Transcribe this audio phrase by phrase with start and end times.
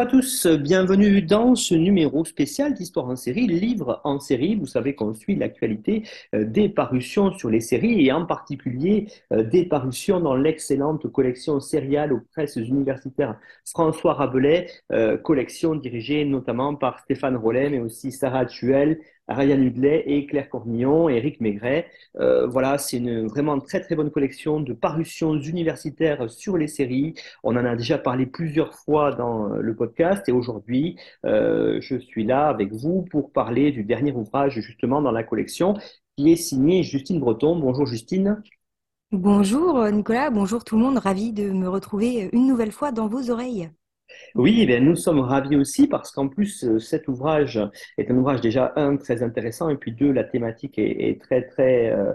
[0.00, 4.54] Bonjour à tous, bienvenue dans ce numéro spécial d'Histoire en série, livre en série.
[4.54, 9.42] Vous savez qu'on suit l'actualité euh, des parutions sur les séries et en particulier euh,
[9.42, 16.76] des parutions dans l'excellente collection sériale aux presses universitaires François Rabelais, euh, collection dirigée notamment
[16.76, 21.86] par Stéphane Rollet mais aussi Sarah Tuel, Ryan Hudley et Claire Cornillon, Eric Maigret.
[22.18, 27.14] Euh, voilà, c'est une vraiment très très bonne collection de parutions universitaires sur les séries.
[27.44, 32.24] On en a déjà parlé plusieurs fois dans le podcast et aujourd'hui, euh, je suis
[32.24, 35.74] là avec vous pour parler du dernier ouvrage justement dans la collection
[36.16, 37.58] qui est signé Justine Breton.
[37.58, 38.42] Bonjour Justine.
[39.12, 43.30] Bonjour Nicolas, bonjour tout le monde, ravi de me retrouver une nouvelle fois dans vos
[43.30, 43.70] oreilles.
[44.34, 47.60] Oui, eh nous sommes ravis aussi parce qu'en plus, euh, cet ouvrage
[47.98, 51.90] est un ouvrage déjà, un, très intéressant, et puis deux, la thématique est, très, très,
[51.90, 52.12] euh,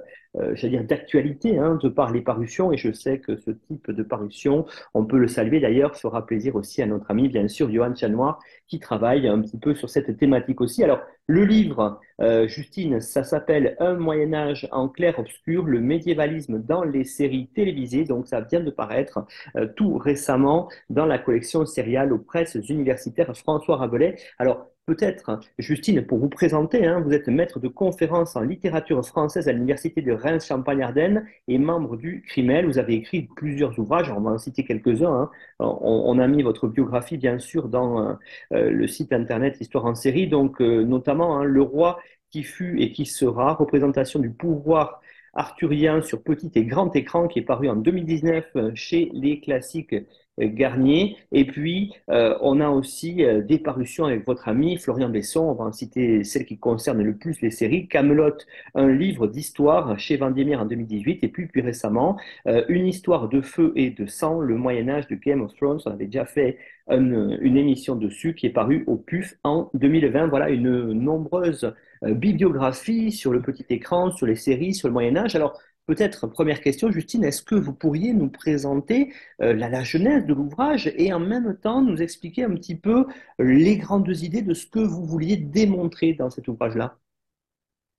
[0.54, 2.72] j'allais dire, d'actualité hein, de par les parutions.
[2.72, 6.56] Et je sais que ce type de parution, on peut le saluer d'ailleurs, fera plaisir
[6.56, 10.18] aussi à notre ami, bien sûr, Johan Chanois, qui travaille un petit peu sur cette
[10.18, 10.84] thématique aussi.
[10.84, 16.84] Alors, le livre, euh, Justine, ça s'appelle Un Moyen Âge en clair-obscur, le médiévalisme dans
[16.84, 18.04] les séries télévisées.
[18.04, 23.36] Donc, ça vient de paraître euh, tout récemment dans la collection sériale aux presses universitaires
[23.36, 24.18] François Rabelais.
[24.38, 29.48] Alors, Peut-être, Justine, pour vous présenter, hein, vous êtes maître de conférences en littérature française
[29.48, 32.68] à l'Université de Reims-Champagne-Ardenne et membre du CRIMEL.
[32.68, 35.12] Vous avez écrit plusieurs ouvrages, on va en citer quelques-uns.
[35.12, 35.32] Hein.
[35.60, 38.16] On, a mis votre biographie, bien sûr, dans
[38.52, 41.98] euh, le site internet Histoire en série, donc euh, notamment hein, Le roi
[42.30, 45.02] qui fut et qui sera, représentation du pouvoir
[45.36, 49.96] arthurien sur petit et grand écran, qui est paru en 2019 euh, chez les classiques
[50.38, 51.18] Garnier.
[51.32, 55.42] Et puis, euh, on a aussi euh, des parutions avec votre ami Florian Besson.
[55.42, 57.88] On va en citer celle qui concerne le plus les séries.
[57.88, 58.38] Camelot,
[58.74, 61.24] un livre d'histoire chez Vendémiaire en 2018.
[61.24, 62.18] Et puis, plus récemment,
[62.48, 65.80] euh, une histoire de feu et de sang, le Moyen Âge de Game of Thrones.
[65.86, 66.58] On avait déjà fait
[66.90, 70.28] une, une émission dessus qui est parue au PUF en 2020.
[70.28, 71.74] Voilà une nombreuse
[72.04, 75.36] bibliographie sur le petit écran, sur les séries, sur le Moyen Âge.
[75.36, 80.34] Alors, Peut-être, première question, Justine, est-ce que vous pourriez nous présenter euh, la, genèse de
[80.34, 83.06] l'ouvrage et en même temps nous expliquer un petit peu
[83.38, 86.98] les grandes idées de ce que vous vouliez démontrer dans cet ouvrage-là?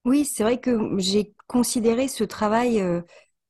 [0.05, 3.03] Oui, c'est vrai que j'ai considéré ce travail euh,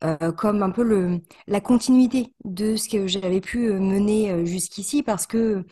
[0.05, 5.65] euh, comme un peu la continuité de ce que j'avais pu mener jusqu'ici parce que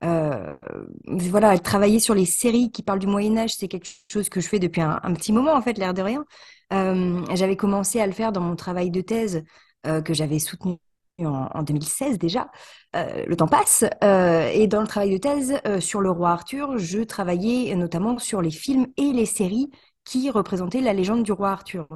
[0.00, 4.48] voilà, travailler sur les séries qui parlent du Moyen Âge, c'est quelque chose que je
[4.48, 6.24] fais depuis un, petit moment en fait, l'air de rien.
[6.72, 9.42] Euh, j'avais commencé à le faire dans mon travail de thèse
[9.86, 10.76] euh, que j'avais soutenu
[11.18, 12.50] en, 2016 déjà.
[12.94, 13.82] Euh, le temps passe.
[14.02, 18.50] et dans le travail de thèse sur le roi Arthur, je travaillais notamment sur les
[18.50, 19.70] films et les séries
[20.08, 21.86] qui représentait la légende du roi Arthur.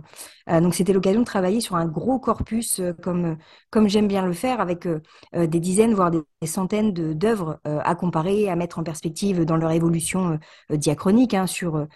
[0.51, 3.39] Euh, donc c'était l'occasion de travailler sur un gros corpus euh, comme,
[3.71, 5.01] comme j'aime bien le faire, avec euh,
[5.35, 10.41] des dizaines, voire des, centaines d'œuvres à comparer, à mettre en perspective dans leur évolution
[10.71, 11.87] diachronique, hein, sur,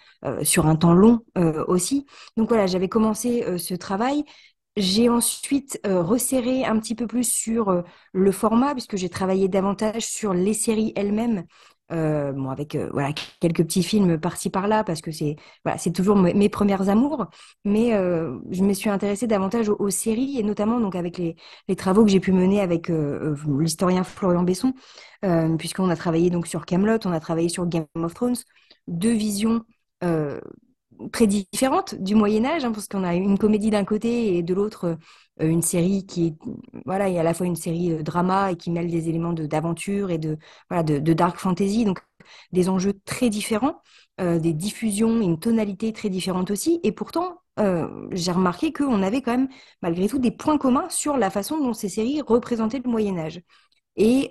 [0.41, 1.19] sur un temps long
[1.67, 2.05] aussi.
[2.37, 4.23] Donc voilà, j'avais commencé ce travail.
[4.77, 10.33] J'ai ensuite resserré un petit peu plus sur le format, puisque j'ai travaillé davantage sur
[10.33, 11.43] les séries elles-mêmes,
[11.91, 15.91] euh, bon, avec euh, voilà quelques petits films par-ci par-là parce que c'est voilà c'est
[15.91, 17.27] toujours mes, premières amours.
[17.65, 21.35] Mais euh, je me suis intéressée davantage aux, séries et notamment donc avec les,
[21.67, 24.73] les travaux que j'ai pu mener avec l'historien Florian Besson.
[25.57, 28.35] Puisqu'on a travaillé donc sur Camelot on a travaillé sur Game of Thrones.
[28.87, 29.63] Deux visions
[31.11, 34.53] très différentes du Moyen Âge hein, parce qu'on a une comédie d'un côté et de
[34.53, 34.97] l'autre
[35.41, 36.35] euh, une série qui est
[36.85, 40.09] voilà a à la fois une série euh, drama et qui mêle des éléments d'aventure
[40.09, 40.37] et de
[40.69, 41.99] voilà de, dark fantasy donc
[42.51, 43.81] des enjeux très différents
[44.19, 46.79] euh, des diffusions une tonalité très différente aussi.
[46.83, 47.41] Et pourtant
[48.11, 49.49] j'ai remarqué qu'on avait quand même
[49.81, 53.41] malgré tout des points communs sur la façon dont ces séries représentaient le Moyen Âge
[53.95, 54.29] et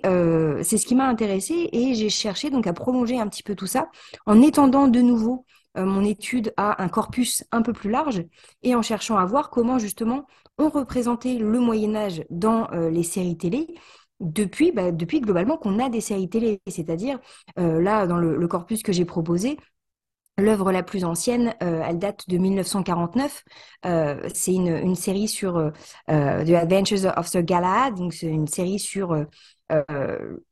[0.63, 3.67] c'est ce qui m'a intéressée et j'ai cherché donc à prolonger un petit peu tout
[3.67, 3.89] ça
[4.25, 5.45] en étendant de nouveau
[5.85, 8.23] mon étude à un corpus un peu plus large
[8.63, 10.25] et en cherchant à voir comment justement
[10.57, 13.67] ont représenté le Moyen Âge dans euh, les séries télé
[14.19, 16.59] depuis, bah, depuis globalement qu'on a des séries télé.
[16.67, 17.19] C'est-à-dire,
[17.59, 19.57] euh, là, dans le, corpus que j'ai proposé,
[20.39, 23.43] L'œuvre la plus ancienne, euh, elle date de 1949.
[23.87, 25.71] Euh, c'est une, une, série sur euh,
[26.07, 29.17] The Adventures of Sir Galahad, donc c'est une série sur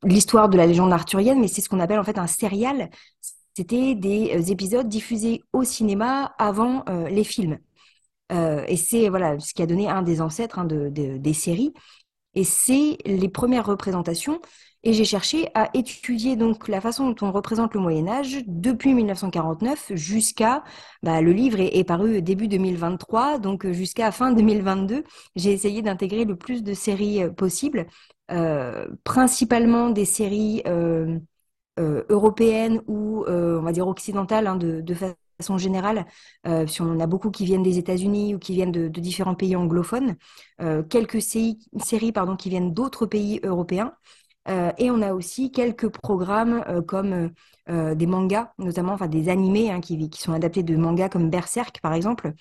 [0.03, 2.89] l'histoire de la légende arthurienne, mais c'est ce qu'on appelle en fait un serial.
[3.55, 7.57] C'était des épisodes diffusés au cinéma avant les films.
[8.31, 11.73] et c'est voilà ce qui a donné un des ancêtres hein, de, des séries.
[12.33, 14.41] Et c'est les premières représentations
[14.85, 18.93] et j'ai cherché à étudier donc la façon dont on représente le Moyen Âge depuis
[18.93, 20.63] 1949 jusqu'à
[21.01, 25.03] bah, le livre est, paru début 2023, donc jusqu'à fin 2022.
[25.35, 27.87] J'ai essayé d'intégrer le plus de séries euh, possibles,
[28.31, 30.61] euh, principalement des séries
[31.79, 36.05] euh, européennes ou on va dire occidentales hein, de, façon générale,
[36.47, 39.35] euh, si on en a beaucoup qui viennent des États-Unis ou qui viennent de, différents
[39.35, 40.15] pays anglophones,
[40.89, 41.59] quelques séries,
[42.39, 43.93] qui viennent d'autres pays européens,
[44.47, 47.31] euh, et on a aussi quelques programmes euh, comme
[47.69, 51.79] euh, des mangas, notamment enfin des animés hein, qui, sont adaptés de mangas comme Berserk
[51.81, 52.33] par exemple.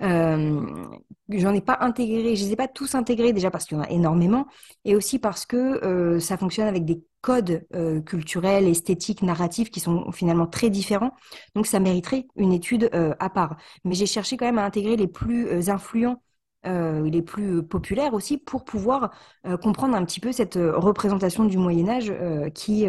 [0.00, 3.84] J'en ai pas intégré, je les ai pas tous intégrés déjà parce qu'il y en
[3.84, 4.46] a énormément,
[4.84, 7.64] et aussi parce que ça fonctionne avec des codes
[8.04, 11.12] culturels, esthétiques, narratifs qui sont finalement très différents.
[11.54, 13.56] Donc ça mériterait une étude à part.
[13.84, 16.20] Mais j'ai cherché quand même à intégrer les plus influents
[16.66, 19.10] euh, les plus populaires aussi, pour pouvoir
[19.46, 22.86] euh, comprendre un petit peu cette euh, représentation du Moyen Âge euh, qui,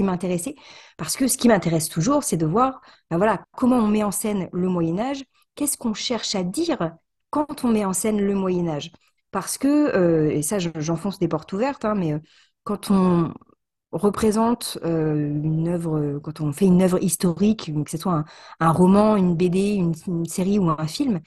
[0.00, 0.54] m'intéressait.
[0.96, 2.80] Parce que ce qui m'intéresse toujours, c'est de voir
[3.10, 5.24] ben voilà, comment on met en scène le Moyen Âge,
[5.54, 6.92] qu'est-ce qu'on cherche à dire
[7.30, 8.92] quand on met en scène le Moyen Âge?
[9.32, 12.14] Parce que, et ça j'enfonce des portes ouvertes, hein, mais
[12.64, 13.32] quand on
[13.92, 18.24] représente une œuvre, quand on fait une œuvre historique, que ce soit
[18.60, 21.20] un, roman, une BD, une, série ou un film,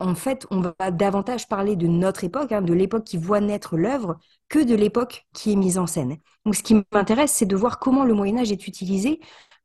[0.00, 3.76] en fait, on va davantage parler de notre époque, hein, de l'époque qui voit naître
[3.76, 4.18] l'œuvre,
[4.48, 6.18] que de l'époque qui est mise en scène.
[6.44, 9.20] Donc, ce qui m'intéresse, c'est de voir comment le Moyen Âge est utilisé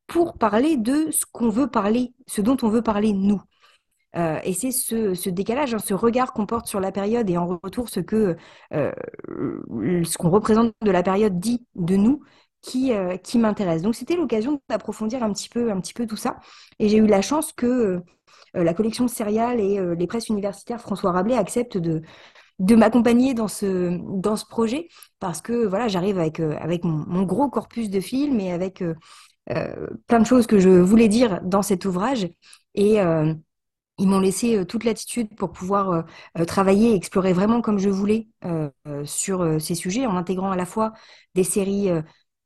[0.07, 3.41] pour parler de ce qu'on veut parler, ce dont on veut parler nous.
[4.15, 7.59] Euh, et c'est ce, décalage, hein, ce regard qu'on porte sur la période et en
[7.63, 8.35] retour ce que
[8.73, 8.91] euh,
[10.03, 12.21] ce qu'on représente de la période dit de nous
[12.61, 13.83] qui, euh, qui m'intéresse.
[13.83, 16.39] Donc c'était l'occasion d'approfondir un petit peu un petit peu tout ça.
[16.79, 18.01] Et j'ai eu la chance que
[18.53, 22.01] la collection Serial et euh, les presses universitaires François Rabelais acceptent de,
[22.75, 23.97] m'accompagner dans ce,
[24.49, 24.87] projet
[25.19, 28.83] parce que voilà, j'arrive avec, euh, avec mon, gros corpus de films et avec
[30.07, 32.29] plein de choses que je voulais dire dans cet ouvrage.
[32.75, 32.97] Et
[33.97, 36.05] ils m'ont laissé toute l'attitude pour pouvoir
[36.45, 38.27] travailler et explorer vraiment comme je voulais
[39.05, 40.93] sur ces sujets en intégrant à la fois
[41.33, 41.89] des séries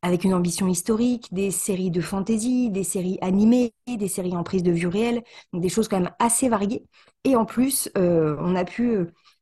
[0.03, 4.61] avec une ambition historique, des séries de fantasy, des séries animées, des séries en prise
[4.61, 5.23] de vue réelle,
[5.53, 6.83] des choses quand même assez variées.
[7.23, 8.97] Et en plus, euh, on a pu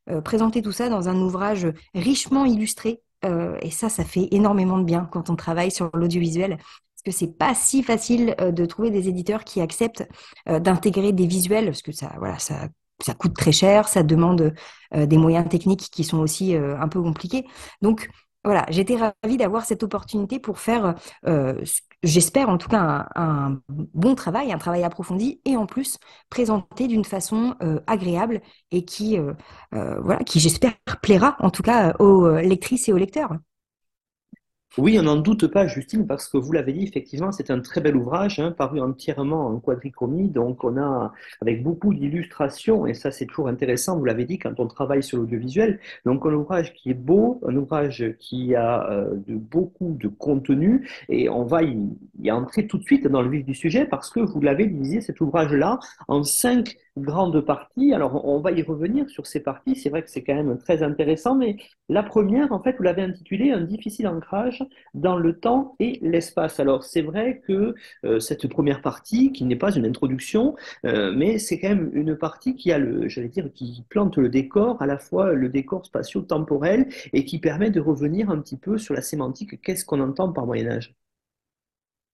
[0.10, 3.02] euh, présenter tout ça dans un ouvrage richement illustré.
[3.26, 6.58] Euh, et ça, ça fait énormément de bien quand on travaille sur l'audiovisuel.
[6.58, 10.08] Parce que c'est pas si facile de trouver des éditeurs qui acceptent
[10.46, 12.68] d'intégrer des visuels, parce que ça, voilà, ça
[13.04, 14.54] ça coûte très cher, ça demande
[14.96, 17.48] des moyens techniques qui sont aussi un peu compliqués.
[17.82, 18.08] Donc,
[18.44, 20.96] voilà, j'étais ravie d'avoir cette opportunité pour faire,
[21.28, 21.64] euh,
[22.02, 25.98] j'espère en tout cas, un, bon travail, un travail approfondi, et en plus
[26.30, 29.34] présenter d'une façon euh, agréable et qui, euh,
[29.72, 33.34] voilà, qui j'espère plaira en tout cas aux lectrices et aux lecteurs.
[34.78, 37.82] Oui, on n'en doute pas, Justine, parce que vous l'avez dit, effectivement, c'est un très
[37.82, 41.12] bel ouvrage, hein, paru entièrement en quadrichromie, donc on a
[41.42, 45.18] avec beaucoup d'illustrations, et ça c'est toujours intéressant, vous l'avez dit, quand on travaille sur
[45.18, 50.08] l'audiovisuel, donc un ouvrage qui est beau, un ouvrage qui a euh, de, beaucoup de
[50.08, 51.90] contenu, et on va y,
[52.22, 55.02] y, entrer tout de suite dans le vif du sujet, parce que vous l'avez divisé,
[55.02, 57.94] cet ouvrage-là, en cinq grande partie.
[57.94, 59.76] Alors, on va y revenir sur ces parties.
[59.76, 61.58] C'est vrai que c'est quand même très intéressant, mais
[61.90, 66.60] la première, en fait, vous l'avez intitulée Un difficile ancrage dans le temps et l'espace.
[66.60, 70.56] Alors, c'est vrai que euh, cette première partie, qui n'est pas une introduction,
[70.86, 74.30] euh, mais c'est quand même une partie qui a le, j'allais dire, qui plante le
[74.30, 78.78] décor, à la fois le décor spatio-temporel et qui permet de revenir un petit peu
[78.78, 79.62] sur la sémantique.
[79.62, 80.94] Qu'est-ce qu'on entend par Moyen-Âge?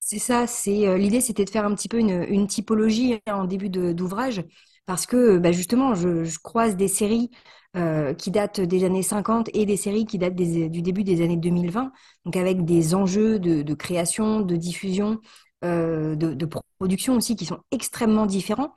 [0.10, 3.70] C'est ça, c'est euh, l'idée, c'était de faire un petit peu une, typologie en début
[3.70, 4.42] d'ouvrage,
[4.88, 7.30] parce que bah, justement, je, croise des séries
[7.76, 11.38] euh, qui datent des années 50 et des séries qui datent du début des années
[11.38, 11.92] 2020,
[12.26, 15.20] donc avec des enjeux de, création, de diffusion,
[15.64, 18.74] euh, de, production aussi qui sont extrêmement différents.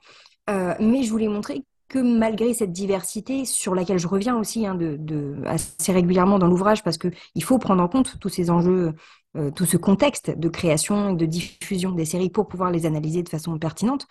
[0.47, 5.41] mais je voulais montrer que malgré cette diversité sur laquelle je reviens aussi hein, de,
[5.45, 8.93] assez régulièrement dans l'ouvrage, parce qu'il faut prendre en compte tous ces enjeux,
[9.37, 13.23] euh, tout ce contexte de création et de diffusion des séries pour pouvoir les analyser
[13.23, 14.05] de façon pertinente,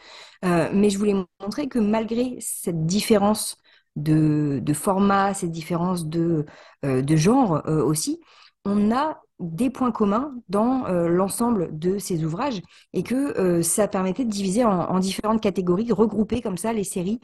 [0.46, 3.58] euh, mais je voulais montrer que malgré cette différence
[3.96, 6.46] de, format, cette différence de,
[6.86, 8.20] euh, de genre aussi,
[8.64, 12.61] on a des points communs dans l'ensemble de ces ouvrages
[12.92, 17.20] et que ça permettait de diviser en, différentes catégories, regrouper comme ça les séries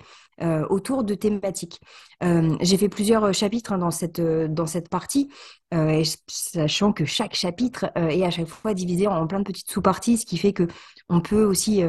[0.68, 1.80] autour de thématiques.
[2.23, 5.30] J'ai fait plusieurs chapitres hein, dans, cette, dans cette partie,
[6.26, 10.26] sachant que chaque chapitre est à chaque fois divisé en plein de petites sous-parties, ce
[10.26, 10.66] qui fait que
[11.08, 11.82] on peut aussi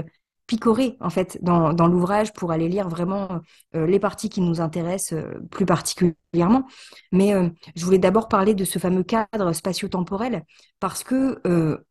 [0.48, 3.42] picorer en fait dans, dans l'ouvrage pour aller lire vraiment
[3.75, 6.66] euh, les parties qui nous intéressent euh, plus particulièrement.
[7.12, 10.44] Mais euh, je voulais d'abord parler de ce fameux cadre spatio-temporel
[10.80, 11.42] parce que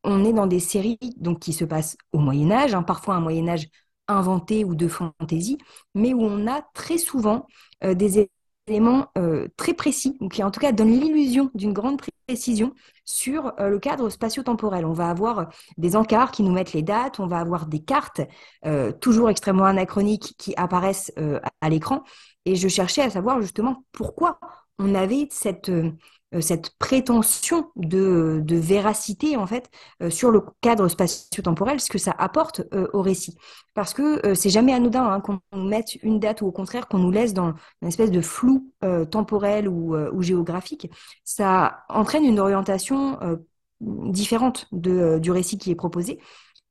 [0.05, 3.21] on est dans des séries donc qui se passent au Moyen Âge, hein, parfois un
[3.21, 3.69] Moyen Âge
[4.09, 5.59] inventé ou de fantaisie,
[5.95, 7.47] mais où on a très souvent
[7.83, 8.31] des
[8.67, 13.69] éléments euh, très précis, qui en tout cas donnent l'illusion d'une grande précision sur euh,
[13.69, 14.85] le cadre spatio-temporel.
[14.85, 15.45] On va avoir euh,
[15.79, 18.21] des encarts qui nous mettent les dates, on va avoir des cartes,
[19.01, 21.13] toujours extrêmement anachroniques, qui apparaissent
[21.61, 22.03] à l'écran.
[22.45, 24.39] Et je cherchais à savoir justement pourquoi
[24.79, 25.93] on avait cette euh,
[26.41, 29.71] cette prétention de, véracité en fait
[30.03, 33.37] euh, sur le cadre spatio-temporel, ce que ça apporte euh, au récit.
[33.75, 37.11] Parce que c'est jamais anodin hein, qu'on mette une date ou au contraire qu'on nous
[37.11, 38.73] laisse dans une espèce de flou
[39.11, 40.91] temporel ou, géographique.
[41.25, 43.19] Ça entraîne une orientation
[43.81, 46.19] différente du récit qui est proposé.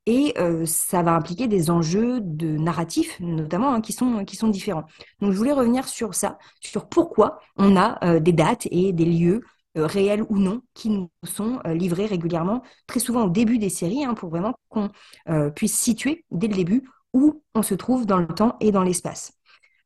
[0.08, 0.36] Et
[0.66, 4.86] ça va impliquer des enjeux de narratifs, notamment, hein, qui, sont, qui sont différents.
[5.20, 9.42] Donc, je voulais revenir sur ça, sur pourquoi on a des dates et des lieux
[9.78, 13.70] euh, réels ou non, qui nous sont euh, livrés régulièrement, très souvent au début des
[13.70, 14.90] séries, hein, pour vraiment qu'on
[15.28, 18.84] euh, puisse situer dès le début où on se trouve dans le temps et dans
[18.84, 19.34] l'espace.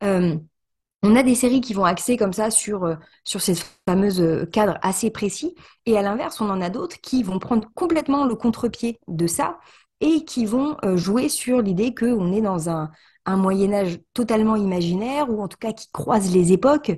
[0.01, 3.55] on a des séries qui vont axer comme ça sur, sur ces
[3.87, 8.25] fameux cadres assez précis, et à l'inverse, on en a d'autres qui vont prendre complètement
[8.25, 9.59] le contre-pied de ça
[10.01, 12.89] et qui vont jouer sur l'idée qu'on est dans un,
[13.25, 16.91] un Moyen Âge totalement imaginaire, ou en tout cas qui croise les époques.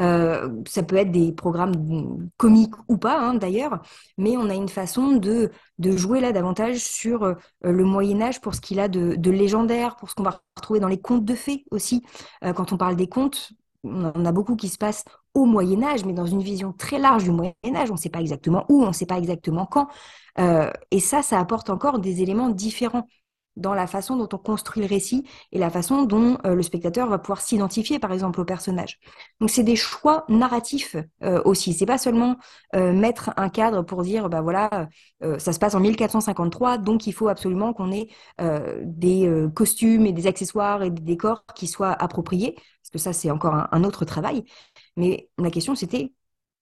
[0.00, 3.82] Euh, ça peut être des programmes comiques ou pas, hein, d'ailleurs,
[4.16, 8.40] mais on a une façon de, de jouer là davantage sur euh, le Moyen Âge
[8.40, 11.34] pour ce qu'il a de, légendaire, pour ce qu'on va retrouver dans les contes de
[11.34, 12.02] fées aussi.
[12.44, 13.52] Euh, quand on parle des contes,
[13.84, 16.98] on en a beaucoup qui se passent au Moyen Âge, mais dans une vision très
[16.98, 17.90] large du Moyen Âge.
[17.90, 19.88] On ne sait pas exactement où, on ne sait pas exactement quand.
[20.90, 23.06] et ça, ça apporte encore des éléments différents
[23.56, 27.08] dans la façon dont on construit le récit et la façon dont euh, le spectateur
[27.08, 28.98] va pouvoir s'identifier, par exemple, au personnage.
[29.40, 31.74] Donc, c'est des choix narratifs euh, aussi.
[31.74, 32.36] C'est pas seulement
[32.74, 34.88] euh, mettre un cadre pour dire, bah voilà,
[35.38, 38.08] ça se passe en 1453, donc il faut absolument qu'on ait
[38.82, 43.30] des costumes et des accessoires et des décors qui soient appropriés, parce que ça, c'est
[43.30, 44.44] encore un autre travail.
[44.96, 46.12] Mais la question, c'était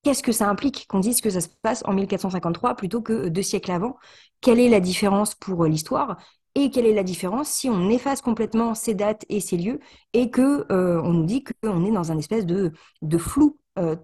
[0.03, 3.43] Qu'est-ce que ça implique qu'on dise que ça se passe en 1453 plutôt que deux
[3.43, 3.99] siècles avant?
[4.41, 6.17] Quelle est la différence pour l'histoire?
[6.55, 9.79] Et quelle est la différence si on efface complètement ces dates et ces lieux
[10.15, 12.73] et que euh, on nous dit qu'on est dans un espèce de,
[13.19, 13.95] flou euh,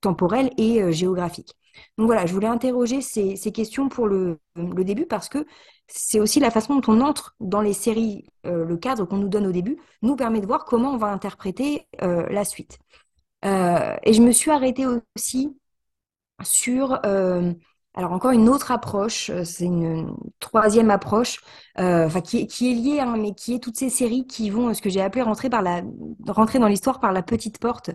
[0.00, 1.54] temporel et euh, géographique?
[1.98, 5.46] Donc voilà, je voulais interroger ces, questions pour le, début parce que
[5.86, 9.46] c'est aussi la façon dont on entre dans les séries, le cadre qu'on nous donne
[9.46, 12.78] au début nous permet de voir comment on va interpréter la suite.
[13.44, 14.86] et je me suis arrêtée
[15.16, 15.56] aussi
[16.42, 17.00] sur
[17.94, 21.40] alors encore une autre approche, euh, c'est une, troisième approche,
[21.78, 24.82] euh, qui, est liée, hein, mais qui est toutes ces séries qui vont, euh, ce
[24.82, 25.82] que j'ai appelé rentrer par la,
[26.28, 27.90] rentrer dans l'histoire par la petite porte,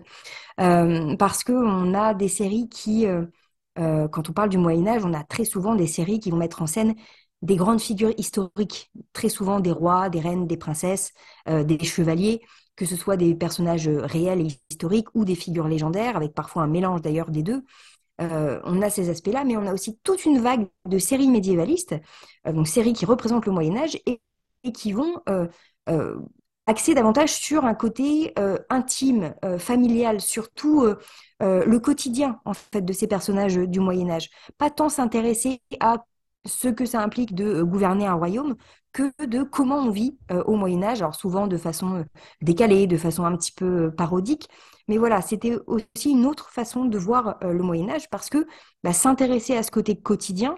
[0.60, 3.06] euh, parce que on a des séries qui,
[3.78, 6.36] euh, quand on parle du Moyen Âge, on a très souvent des séries qui vont
[6.36, 6.94] mettre en scène
[7.42, 11.12] des grandes figures historiques, très souvent des rois, des reines, des princesses,
[11.46, 12.40] des chevaliers,
[12.76, 16.66] que ce soit des personnages réels et historiques ou des figures légendaires, avec parfois un
[16.66, 17.62] mélange d'ailleurs des deux.
[18.20, 21.94] Euh, on a ces aspects-là, mais on a aussi toute une vague de séries médiévalistes,
[22.46, 24.20] euh, donc séries qui représentent le Moyen Âge et,
[24.72, 25.22] qui vont
[26.68, 28.34] euh, axer davantage sur un côté
[28.70, 30.84] intime, familial, surtout
[31.40, 34.30] le quotidien en fait de ces personnages du Moyen Âge.
[34.58, 36.04] Pas tant s'intéresser à
[36.44, 38.56] ce que ça implique de gouverner un royaume
[38.92, 42.04] que de comment on vit au Moyen Âge, alors souvent de façon
[42.42, 44.48] décalée, de façon un petit peu parodique,
[44.88, 48.46] mais voilà, c'était aussi une autre façon de voir euh, le Moyen Âge parce que
[48.84, 50.56] bah, s'intéresser à ce côté quotidien,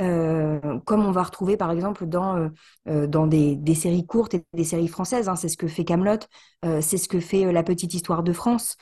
[0.00, 2.50] euh, comme on va retrouver par exemple dans,
[2.88, 5.28] euh, dans des, séries courtes et des séries françaises.
[5.28, 6.18] Hein, c'est ce que fait Camelot,
[6.80, 8.76] c'est ce que fait La Petite Histoire de France,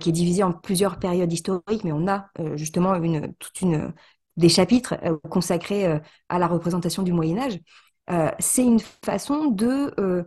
[0.00, 2.26] qui est divisée en plusieurs périodes historiques, mais on a
[2.56, 3.92] justement une, toute une,
[4.36, 4.96] des chapitres
[5.28, 7.60] consacrés à la représentation du Moyen Âge.
[8.40, 10.26] c'est une façon de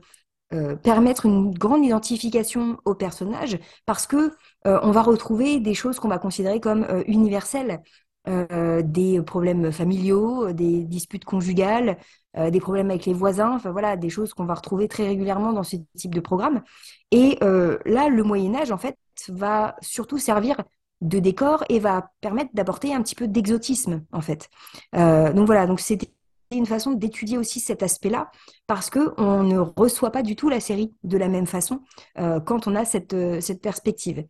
[0.53, 4.33] euh, permettre une grande identification au personnage parce que
[4.67, 7.81] euh, on va retrouver des choses qu'on va considérer comme euh, universelles,
[8.25, 11.97] des problèmes familiaux, des disputes conjugales,
[12.35, 15.63] des problèmes avec les voisins, enfin voilà, des choses qu'on va retrouver très régulièrement dans
[15.63, 16.63] ce type de programme.
[17.11, 20.57] Et là, le Moyen Âge, en fait, va surtout servir
[21.01, 24.49] de décor et va permettre d'apporter un petit peu d'exotisme en fait.
[24.93, 26.11] donc voilà, donc c'était
[26.51, 28.31] une façon d'étudier aussi cet aspect-là
[28.67, 31.81] parce que on ne reçoit pas du tout la série de la même façon
[32.15, 34.25] quand on a cette, cette perspective.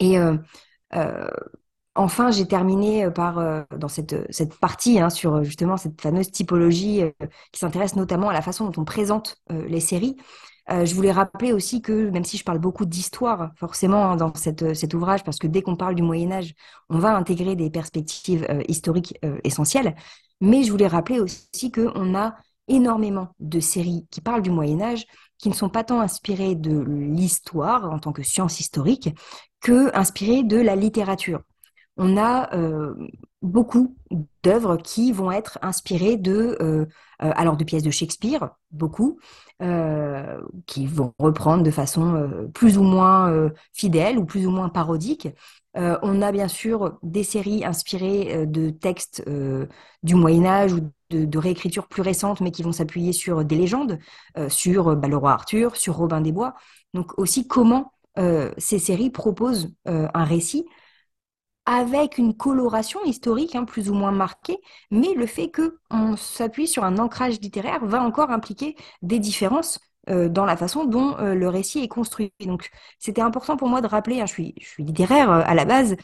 [0.00, 0.16] Et
[1.94, 7.02] Enfin, j'ai terminé par, dans cette, cette partie hein, sur justement cette fameuse typologie
[7.52, 10.16] qui s'intéresse notamment à la façon dont on présente les séries.
[10.68, 14.74] je voulais rappeler aussi que, même si je parle beaucoup d'histoire, forcément, hein, dans cette,
[14.74, 16.54] cet ouvrage, parce que dès qu'on parle du Moyen Âge,
[16.90, 19.94] on va intégrer des perspectives historiques essentielles,
[20.40, 22.34] mais je voulais rappeler aussi qu'on a
[22.68, 25.06] énormément de séries qui parlent du Moyen Âge,
[25.38, 29.10] qui ne sont pas tant inspirées de l'histoire en tant que science historique,
[29.60, 31.42] que inspirées de la littérature
[31.96, 32.94] on a euh,
[33.42, 33.96] beaucoup
[34.42, 36.86] d'œuvres qui vont être inspirées de, euh,
[37.22, 39.18] euh, alors de pièces de Shakespeare, beaucoup,
[40.66, 45.28] qui vont reprendre de façon plus ou moins fidèle ou plus ou moins parodique.
[45.74, 49.24] on a bien sûr des séries inspirées de textes
[50.02, 54.00] du Moyen Âge ou de, réécritures plus récentes, mais qui vont s'appuyer sur des légendes,
[54.48, 56.54] sur bah, le roi Arthur, sur Robin des Bois.
[56.92, 60.66] Donc aussi comment ces séries proposent un récit
[61.66, 64.58] avec une coloration historique hein, plus ou moins marquée,
[64.90, 69.78] mais le fait qu'on s'appuie sur un ancrage littéraire va encore impliquer des différences
[70.10, 72.32] euh, dans la façon dont euh, le récit est construit.
[72.40, 72.68] Donc
[72.98, 75.96] c'était important pour moi de rappeler, hein, je, suis, littéraire euh, à la base,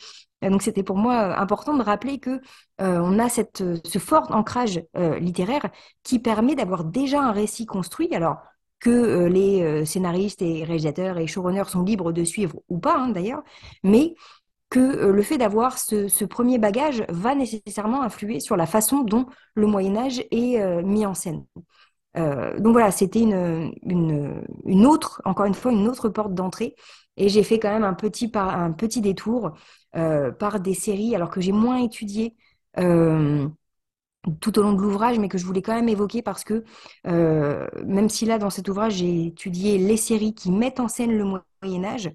[0.42, 2.40] donc c'était pour moi important de rappeler que
[2.78, 4.82] on a ce fort ancrage
[5.20, 5.68] littéraire
[6.02, 8.14] qui permet d'avoir déjà un récit construit.
[8.14, 8.38] Alors
[8.78, 13.42] que les scénaristes et réalisateurs et showrunners sont libres de suivre ou pas hein, d'ailleurs,
[13.82, 14.14] mais
[14.70, 19.26] que euh, le fait d'avoir ce, premier bagage va nécessairement influer sur la façon dont
[19.54, 21.44] le Moyen Âge est euh, mis en scène.
[22.16, 26.74] Euh, donc voilà, c'était une, autre, encore une fois, une autre porte d'entrée.
[27.16, 29.52] Et j'ai fait quand même un petit, détour
[29.92, 32.36] par des séries, alors que j'ai moins étudié
[34.40, 36.64] tout au long de l'ouvrage, mais que je voulais quand même évoquer parce que
[37.04, 41.24] même si là, dans cet ouvrage, j'ai étudié les séries qui mettent en scène le
[41.62, 42.10] Moyen Âge,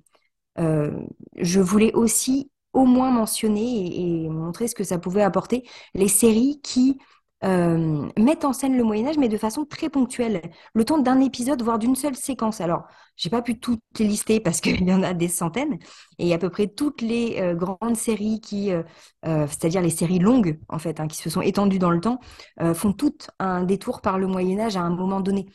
[0.57, 5.63] je voulais aussi au moins mentionner et, montrer ce que ça pouvait apporter
[5.95, 6.99] les séries qui
[7.43, 10.41] euh, mettent en scène le Moyen Âge, mais de façon très ponctuelle,
[10.73, 12.59] le temps d'un épisode, voire d'une seule séquence.
[12.61, 12.83] Alors,
[13.17, 15.77] j'ai pas pu toutes les lister parce qu'il y en a des centaines,
[16.19, 18.71] et à peu près toutes les euh, grandes séries qui,
[19.23, 22.19] c'est-à-dire les séries longues en fait, hein, qui se sont étendues dans le temps,
[22.73, 25.45] font toutes un détour par le Moyen Âge à un moment donné.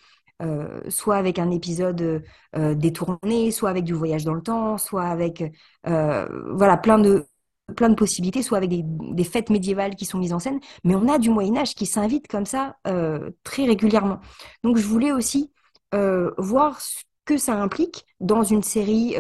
[0.41, 2.23] Euh, soit avec un épisode
[2.57, 5.45] euh, détourné, soit avec du voyage dans le temps, soit avec
[5.87, 7.27] euh, voilà plein de
[7.77, 11.09] plein de possibilités, soit avec des, fêtes médiévales qui sont mises en scène, mais on
[11.09, 12.75] a du Moyen Âge qui s'invite comme ça
[13.45, 14.19] très régulièrement.
[14.65, 15.53] Donc je voulais aussi
[15.93, 19.15] voir ce que ça implique dans une série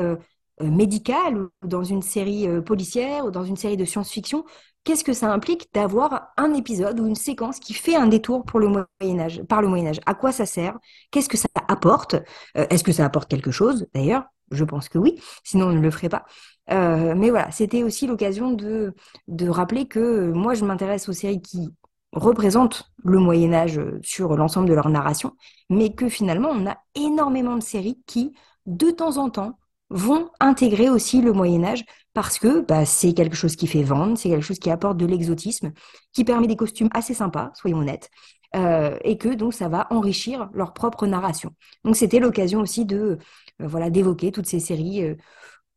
[0.62, 4.44] médicale, ou dans une série policière, ou dans une série de science-fiction,
[4.84, 8.60] qu'est-ce que ça implique d'avoir un épisode ou une séquence qui fait un détour pour
[8.60, 10.78] le Moyen Âge, par le Moyen Âge À quoi ça sert?
[11.10, 12.14] Qu'est-ce que ça apporte?
[12.56, 15.80] Euh, Est-ce que ça apporte quelque chose D'ailleurs, je pense que oui, sinon on ne
[15.80, 16.24] le ferait pas.
[16.70, 18.94] Euh, mais voilà, c'était aussi l'occasion de,
[19.28, 21.68] de rappeler que moi, je m'intéresse aux séries qui
[22.12, 25.32] représentent le Moyen Âge sur l'ensemble de leur narration,
[25.68, 28.32] mais que finalement, on a énormément de séries qui,
[28.66, 29.58] de temps en temps,
[29.90, 34.16] vont intégrer aussi le Moyen Âge parce que bah, c'est quelque chose qui fait vendre,
[34.16, 35.72] c'est quelque chose qui apporte de l'exotisme,
[36.12, 38.10] qui permet des costumes assez sympas, soyons honnêtes,
[38.56, 41.54] euh, et que donc ça va enrichir leur propre narration.
[41.84, 43.18] Donc c'était l'occasion aussi de
[43.60, 45.14] euh, voilà d'évoquer toutes ces séries euh,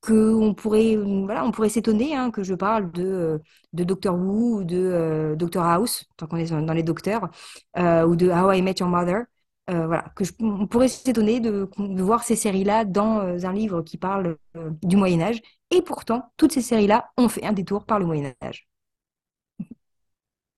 [0.02, 3.41] que on pourrait voilà on pourrait s'étonner hein, que je parle de
[3.73, 7.30] de Doctor Who ou de Doctor House tant qu'on est dans les docteurs
[7.78, 9.26] ou de How I Met Your Mother
[9.69, 13.97] euh, voilà, que on pourrait s'étonner de, voir ces séries-là dans euh, un livre qui
[13.97, 17.97] parle euh, du Moyen Âge, et pourtant, toutes ces séries-là ont fait un détour par
[17.97, 18.67] le Moyen Âge.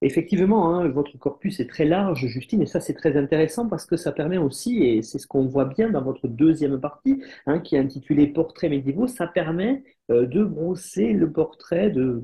[0.01, 3.95] Effectivement, hein, votre corpus est très large, Justine, et ça c'est très intéressant parce que
[3.95, 7.75] ça permet aussi, et c'est ce qu'on voit bien dans votre deuxième partie, hein, qui
[7.75, 12.21] est intitulée Portraits médiévaux, ça permet de brosser le portrait de,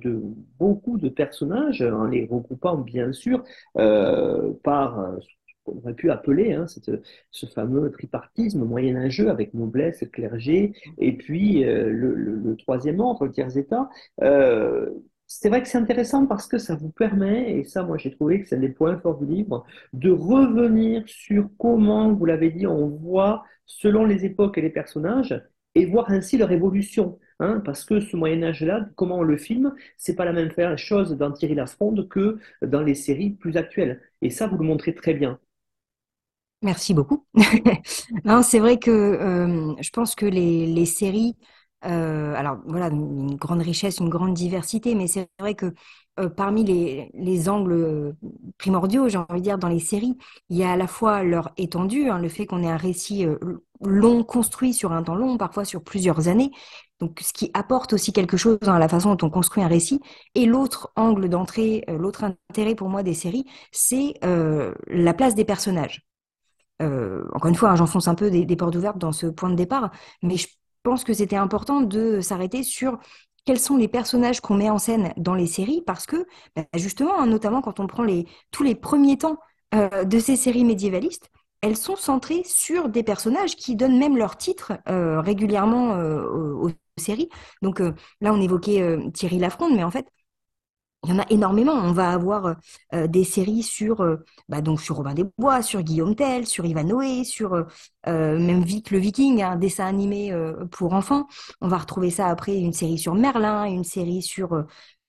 [0.60, 5.15] beaucoup de personnages, en les regroupant bien sûr par
[5.63, 6.65] qu'on aurait pu appeler hein,
[7.32, 13.58] ce fameux tripartisme moyenâgeux avec noblesse, clergé, et puis euh, le, troisième ordre, le tiers
[13.58, 13.89] état.
[14.21, 14.89] Euh,
[15.28, 18.41] c'est vrai que c'est intéressant parce que ça vous permet, et ça moi j'ai trouvé
[18.41, 22.67] que c'est un des points forts du livre, de revenir sur comment, vous l'avez dit,
[22.67, 25.41] on voit selon les époques et les personnages,
[25.76, 27.17] et voir ainsi leur évolution.
[27.39, 31.17] Hein, parce que ce Moyen Âge-là, comment on le filme, c'est pas la même chose
[31.17, 34.00] dans Thierry Lafronde que dans les séries plus actuelles.
[34.21, 35.39] Et ça, vous le montrez très bien.
[36.62, 37.26] Merci beaucoup.
[38.43, 41.36] c'est vrai que euh, je pense que les, séries
[41.82, 45.74] alors voilà, une grande richesse, une grande diversité, mais c'est vrai que
[46.36, 48.15] parmi les, angles
[48.60, 50.15] primordiaux, j'ai envie de dire, dans les séries,
[50.50, 53.26] il y a à la fois leur étendue, hein, le fait qu'on ait un récit
[53.82, 56.52] long, construit sur un temps long, parfois sur plusieurs années,
[57.00, 60.00] donc ce qui apporte aussi quelque chose dans la façon dont on construit un récit.
[60.36, 66.11] Et l'autre angle d'entrée, l'autre intérêt pour moi des séries, c'est la place des personnages.
[67.34, 69.91] Encore une fois, hein, j'enfonce un peu des, portes ouvertes dans ce point de départ,
[70.22, 70.48] mais je
[70.84, 73.00] pense que c'était important de s'arrêter sur
[73.46, 77.20] quels sont les personnages qu'on met en scène dans les séries, parce que bah, justement,
[77.20, 78.06] hein, notamment quand on prend
[78.52, 79.38] tous les premiers temps
[79.74, 81.30] euh, de ces séries médiévalistes,
[81.62, 86.70] elles sont centrées sur des personnages qui donnent même leur titre euh, régulièrement euh, aux,
[86.70, 87.30] aux, séries.
[87.62, 90.06] Donc là, on évoquait Thierry Lafronde, mais en fait,
[91.04, 91.74] il y en a énormément.
[91.74, 92.56] On va avoir
[92.94, 94.18] euh, des séries sur, euh,
[94.50, 97.66] bah, sur Robin des Bois, sur Guillaume Tell, sur Ivan Noé, sur euh,
[98.06, 100.32] même Vic le Viking, un dessin animé
[100.72, 101.28] pour enfants.
[101.62, 104.66] On va retrouver ça après une série sur Merlin, une série sur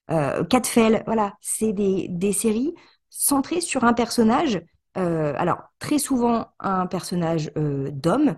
[0.09, 1.03] Catfell.
[1.07, 2.75] Voilà, c'est des, séries
[3.11, 4.63] centrées sur un personnage.
[4.95, 8.37] alors très souvent un personnage d'homme,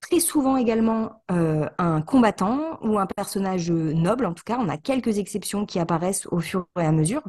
[0.00, 4.26] très souvent également euh, un combattant ou un personnage noble.
[4.26, 7.22] En tout cas, on a quelques exceptions qui apparaissent au fur et à mesure.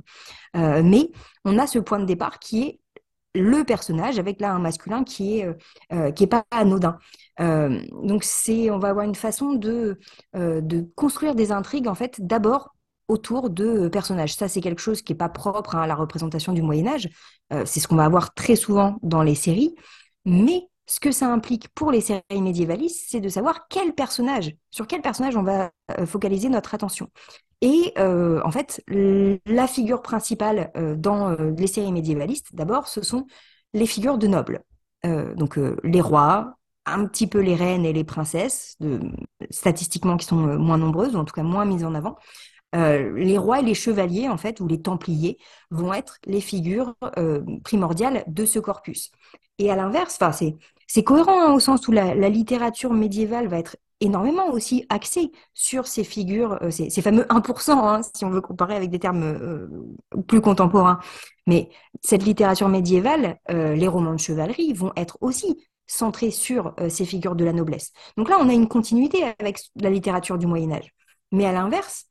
[0.56, 1.10] Euh, mais
[1.46, 2.80] on a ce point de départ qui est
[3.36, 5.50] le personnage avec là un masculin qui est
[5.94, 6.98] euh, qui est pas anodin.
[7.40, 10.00] donc c'est on va avoir une façon de
[10.34, 12.76] de construire des intrigues en fait d'abord
[13.08, 14.36] autour de personnages.
[14.36, 17.10] Ça, c'est quelque chose qui n'est pas propre hein, à la représentation du Moyen Âge.
[17.66, 19.76] c'est ce qu'on va avoir très souvent dans les séries.
[20.26, 24.88] Mais ce que ça implique pour les séries médiévalistes, c'est de savoir quel personnage, sur
[24.88, 27.12] quel personnage on va euh, focaliser notre attention.
[27.62, 33.28] Et euh, en fait, la figure principale euh, dans les séries médiévalistes, d'abord, ce sont
[33.74, 34.64] les figures de nobles.
[35.04, 36.56] donc les rois,
[36.88, 38.76] un petit peu les reines et les princesses,
[39.52, 42.18] statistiquement qui sont moins nombreuses, ou en tout cas moins mises en avant.
[42.74, 45.38] les rois et les chevaliers, en fait, ou les templiers,
[45.70, 46.96] vont être les figures
[47.64, 49.12] primordiales de ce corpus.
[49.60, 50.56] Et à l'inverse, enfin, c'est
[50.90, 55.86] c'est cohérent hein, au sens où la, littérature médiévale va être énormément aussi axée sur
[55.86, 59.68] ces figures, euh, ces, fameux 1%, hein, si on veut comparer avec des termes euh,
[60.28, 61.00] plus contemporains.
[61.46, 61.70] Mais
[62.02, 67.36] cette littérature médiévale, euh, les romans de chevalerie vont être aussi centrés sur ces figures
[67.36, 67.94] de la noblesse.
[68.16, 70.94] Donc là, on a une continuité avec la littérature du Moyen Âge.
[71.32, 72.06] Mais à l'inverse,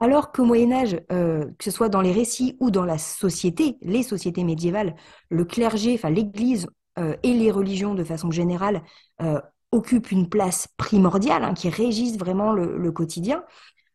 [0.00, 4.02] alors qu'au Moyen Âge, que ce soit dans les récits ou dans la société, les
[4.02, 4.96] sociétés médiévales,
[5.30, 8.82] le clergé, enfin l'Église euh, et les religions de façon générale
[9.20, 9.40] euh,
[9.72, 13.44] occupent une place primordiale, hein, qui régissent vraiment le, quotidien.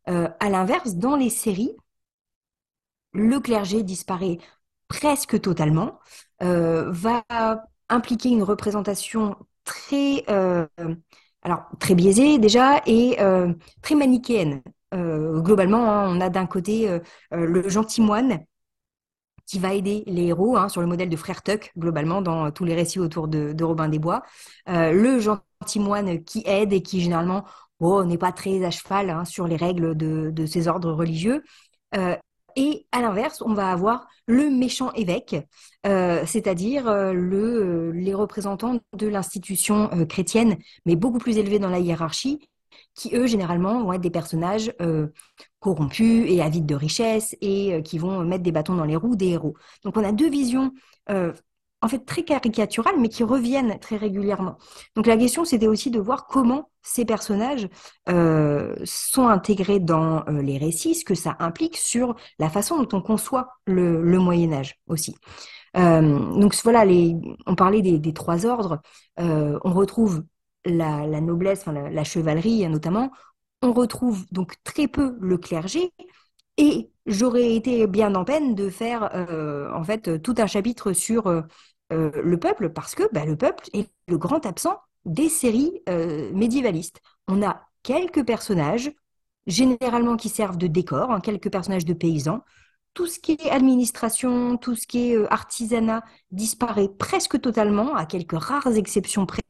[0.10, 1.76] Euh, à l'inverse, dans les séries,
[3.14, 4.38] le clergé disparaît
[4.88, 6.00] presque totalement,
[6.40, 7.24] va
[7.90, 10.26] impliquer une représentation très,
[11.44, 13.18] alors, très biaisée déjà et
[13.82, 14.62] très manichéenne.
[14.94, 17.00] globalement, hein, on a d'un côté
[17.32, 18.46] le gentil moine
[19.52, 22.64] qui va aider les héros, hein, sur le modèle de Frère Tuck, globalement, dans tous
[22.64, 24.24] les récits autour de, Robin des Bois.
[24.70, 27.44] Euh, le gentil moine qui aide et qui, généralement,
[27.82, 31.44] oh, n'est pas très à cheval hein, sur les règles de, de ces ordres religieux.
[31.98, 32.16] Euh,
[32.56, 35.36] et à l'inverse, on va avoir le méchant évêque,
[35.86, 42.40] euh, c'est-à-dire le, les représentants de l'institution chrétienne, mais beaucoup plus élevés dans la hiérarchie,
[42.96, 45.08] qui eux généralement vont être des personnages euh,
[45.60, 49.16] corrompus et avides de richesse et euh, qui vont mettre des bâtons dans les roues
[49.16, 49.56] des héros.
[49.84, 50.72] Donc on a deux visions
[51.10, 51.34] euh,
[51.82, 54.58] en fait très caricaturales mais qui reviennent très régulièrement.
[54.96, 57.70] Donc la question c'était aussi de voir comment ces personnages
[58.08, 63.50] sont intégrés dans les récits, ce que ça implique sur la façon dont on conçoit
[63.68, 65.16] le, Moyen Âge aussi.
[65.76, 68.82] donc voilà, les, on parlait des trois ordres.
[69.18, 70.24] on retrouve
[70.66, 73.12] la, noblesse, la, chevalerie notamment,
[73.62, 75.94] on retrouve donc très peu le clergé.
[76.58, 81.28] Et j'aurais été bien en peine de faire euh, en fait tout un chapitre sur
[81.28, 81.42] euh,
[81.94, 85.82] euh, le peuple parce que bah, le peuple est le grand absent des séries
[86.32, 87.02] médiévalistes.
[87.28, 88.92] On a quelques personnages,
[89.48, 92.44] généralement qui servent de décor, hein, quelques personnages de paysans.
[92.94, 98.40] Tout ce qui est administration, tout ce qui est artisanat disparaît presque totalement, à quelques
[98.40, 99.42] rares exceptions près.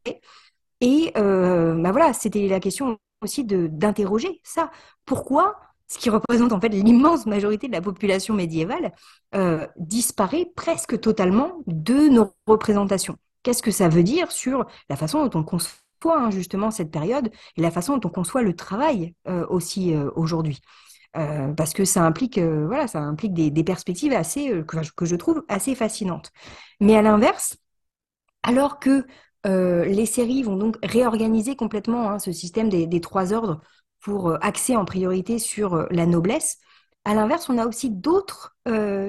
[0.81, 4.71] Et euh, bah voilà, c'était la question aussi d'interroger ça.
[5.05, 8.91] Pourquoi ce qui représente en fait l'immense majorité de la population médiévale
[9.35, 13.15] euh, disparaît presque totalement de nos représentations?
[13.43, 15.71] Qu'est-ce que ça veut dire sur la façon dont on conçoit
[16.05, 20.59] hein, justement cette période et la façon dont on conçoit le travail euh, aussi aujourd'hui?
[21.13, 26.31] Parce que ça implique, voilà, ça implique des, perspectives assez que, je trouve assez fascinantes.
[26.79, 27.57] Mais à l'inverse,
[28.43, 29.05] alors que
[29.47, 33.61] euh, les séries vont donc réorganiser complètement hein, ce système des, trois ordres
[33.99, 36.57] pour axer en priorité sur la noblesse.
[37.05, 38.55] À l'inverse, on a aussi d'autres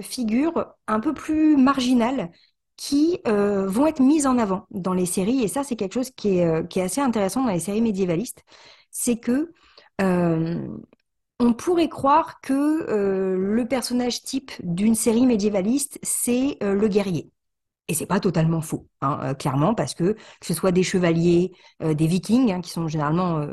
[0.03, 2.31] figures un peu plus marginales
[2.77, 5.43] qui vont être mises en avant dans les séries.
[5.43, 8.45] Et ça, c'est quelque chose qui est, qui est, assez intéressant dans les séries médiévalistes.
[8.91, 9.53] C'est que
[11.43, 17.31] on pourrait croire que euh, le personnage type d'une série médiévaliste, c'est euh, le guerrier.
[17.93, 21.53] Et c'est pas totalement faux, hein, euh, clairement, parce que que ce soit des chevaliers,
[21.81, 23.47] des vikings, hein, qui sont généralement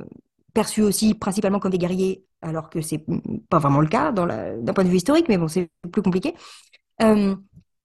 [0.54, 3.06] perçus aussi principalement comme des guerriers, alors que c'est
[3.50, 6.36] pas vraiment le cas d'un point de vue historique, mais bon, c'est plus compliqué.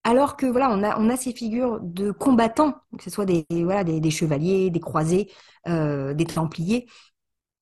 [0.04, 3.46] alors que voilà, on a, on a ces figures de combattants, que ce soit des,
[3.50, 5.30] voilà, des, chevaliers, des croisés,
[5.66, 6.86] des templiers,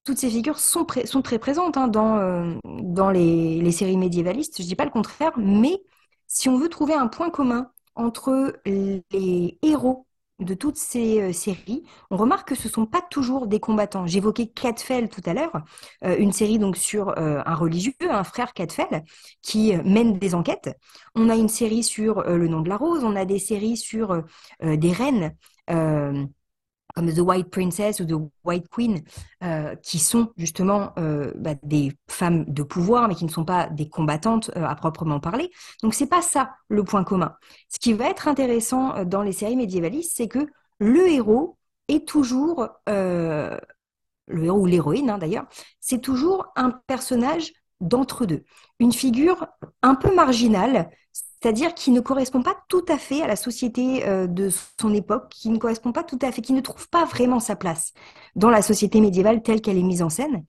[0.05, 4.69] toutes ces figures sont, très présentes hein, dans, euh, dans les, séries médiévalistes, je ne
[4.69, 5.81] dis pas le contraire, mais
[6.27, 10.07] si on veut trouver un point commun entre les héros
[10.39, 14.07] de toutes ces euh, séries, on remarque que ce ne sont pas toujours des combattants.
[14.07, 15.53] J'évoquais Cadfell tout à l'heure,
[16.05, 19.05] euh, une série donc sur un religieux, un frère Cadfell,
[19.43, 20.77] qui mène des enquêtes.
[21.15, 24.23] On a une série sur le nom de la rose, on a des séries sur
[24.61, 25.37] des reines
[26.95, 29.03] comme The White Princess ou The White Queen,
[29.43, 33.69] euh, qui sont justement euh, bah, des femmes de pouvoir, mais qui ne sont pas
[33.69, 35.51] des combattantes euh, à proprement parler.
[35.83, 37.35] Donc c'est pas ça le point commun.
[37.69, 40.47] Ce qui va être intéressant dans les séries médiévalistes, c'est que
[40.79, 42.69] le héros est toujours
[44.33, 45.47] le héros ou l'héroïne hein, d'ailleurs,
[45.81, 48.45] c'est toujours un personnage d'entre deux,
[48.79, 49.47] une figure
[49.83, 50.91] un peu marginale,
[51.43, 54.49] c'est-à-dire qui ne correspond pas tout à fait à la société euh, de
[54.81, 57.57] son époque, qui ne correspond pas tout à fait, qui ne trouve pas vraiment sa
[57.57, 57.93] place
[58.37, 60.45] dans la société médiévale telle qu'elle est mise en scène,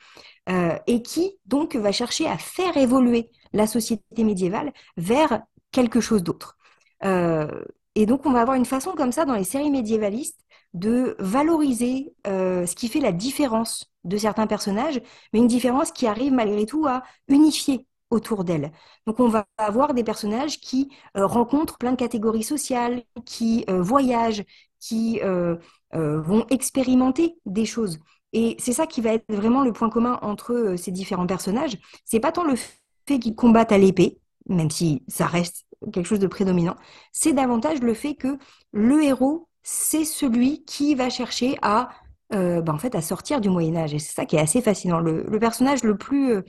[0.50, 6.22] euh, et qui donc va chercher à faire évoluer la société médiévale vers quelque chose
[6.22, 6.58] d'autre.
[7.04, 7.64] Euh,
[7.96, 10.40] et donc on va avoir une façon comme ça dans les séries médiévalistes
[10.76, 15.00] de valoriser ce qui fait la différence de certains personnages,
[15.32, 18.72] mais une différence qui arrive malgré tout à unifier autour d'elle.
[19.08, 23.82] Donc on va avoir des personnages qui euh, rencontrent plein de catégories sociales, qui euh,
[23.82, 24.44] voyagent,
[24.80, 25.58] qui euh,
[25.92, 28.00] vont expérimenter des choses.
[28.34, 31.78] Et c'est ça qui va être vraiment le point commun entre ces différents personnages.
[32.06, 36.20] C'est pas tant le fait qu'ils combattent à l'épée, même si ça reste quelque chose
[36.20, 36.76] de prédominant,
[37.12, 38.38] c'est davantage le fait que
[38.72, 41.90] le héros, c'est celui qui va chercher à,
[42.32, 43.94] bah, en fait, à sortir du Moyen Âge.
[43.94, 45.00] Et c'est ça qui est assez fascinant.
[45.00, 46.42] Le personnage le plus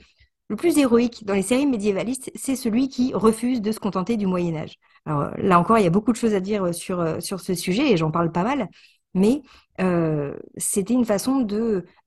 [0.47, 4.27] le plus héroïque dans les séries médiévalistes, c'est celui qui refuse de se contenter du
[4.27, 4.75] Moyen Âge.
[5.05, 7.55] Alors là encore, il y a beaucoup de choses à dire sur, euh, sur ce
[7.55, 8.69] sujet et j'en parle pas mal,
[9.13, 9.41] mais
[9.81, 11.41] euh, c'était une façon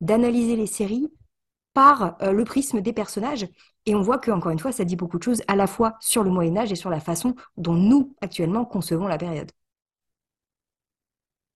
[0.01, 1.09] d'analyser les séries
[1.74, 3.48] par euh, le prisme des personnages.
[3.87, 5.96] Et on voit que, encore une fois, ça dit beaucoup de choses à la fois
[6.01, 9.51] sur le Moyen Âge et sur la façon dont nous, actuellement, concevons la période.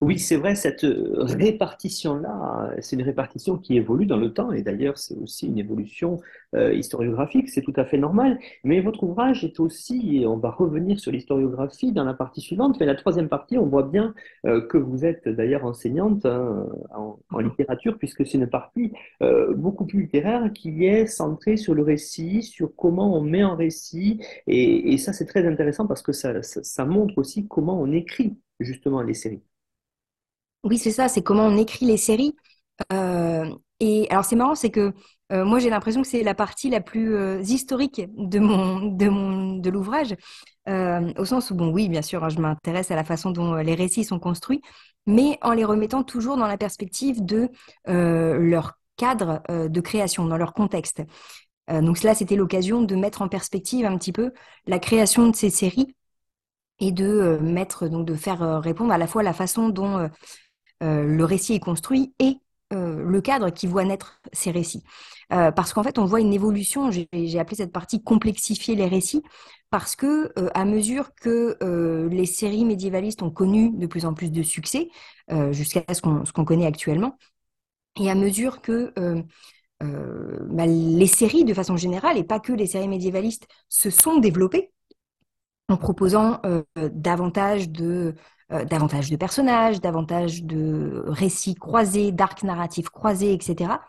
[0.02, 4.60] Oui, c'est vrai, cette euh, répartition-là, c'est une répartition qui évolue dans le temps, et
[4.60, 6.20] d'ailleurs c'est aussi une évolution
[6.56, 8.40] euh, historiographique, c'est tout à fait normal.
[8.64, 12.80] Mais votre ouvrage est aussi, et on va revenir sur l'historiographie dans la partie suivante,
[12.80, 14.12] mais la troisième partie, on voit bien
[14.44, 17.50] euh, que vous êtes d'ailleurs enseignante hein, en, mhm.
[17.50, 18.92] littérature, puisque c'est une partie
[19.54, 24.20] beaucoup plus littéraire qui est centrée sur le récit, sur comment on met en récit,
[24.48, 29.14] et, ça c'est très intéressant parce que ça montre aussi comment on écrit justement les
[29.14, 29.42] séries.
[30.64, 32.36] Oui, c'est ça, c'est comment on écrit les séries.
[32.92, 34.92] Euh, et alors, c'est marrant, c'est que
[35.32, 40.14] euh, moi, j'ai l'impression que c'est la partie la plus euh, historique de l'ouvrage,
[40.68, 43.74] au sens où, bon, oui, bien sûr, hein, je m'intéresse à la façon dont les
[43.74, 44.60] récits sont construits,
[45.06, 47.48] mais en les remettant toujours dans la perspective de
[47.86, 51.02] leur cadre de création, dans leur contexte.
[51.68, 54.32] donc, cela, c'était l'occasion de mettre en perspective un petit peu
[54.66, 55.96] la création de ces séries
[56.78, 60.08] et de mettre, donc, de faire répondre à la fois la façon dont
[60.82, 62.38] le récit est construit et
[62.72, 64.82] euh, le cadre qui voit naître ces récits.
[65.32, 69.22] Euh, parce qu'en fait, on voit une évolution, j'ai appelé cette partie complexifier les récits,
[69.70, 71.56] parce que à mesure que
[72.10, 74.88] les séries médiévalistes ont connu de plus en plus de succès,
[75.50, 76.00] jusqu'à ce
[76.32, 77.16] qu'on connaît actuellement,
[77.98, 78.92] et à mesure que
[79.80, 84.72] bah, les séries, de façon générale, et pas que les séries médiévalistes, se sont développées,
[85.70, 86.42] en proposant
[86.76, 88.14] davantage de
[88.52, 93.80] euh, davantage de personnages, davantage de récits croisés, d'arcs narratifs croisés, etc.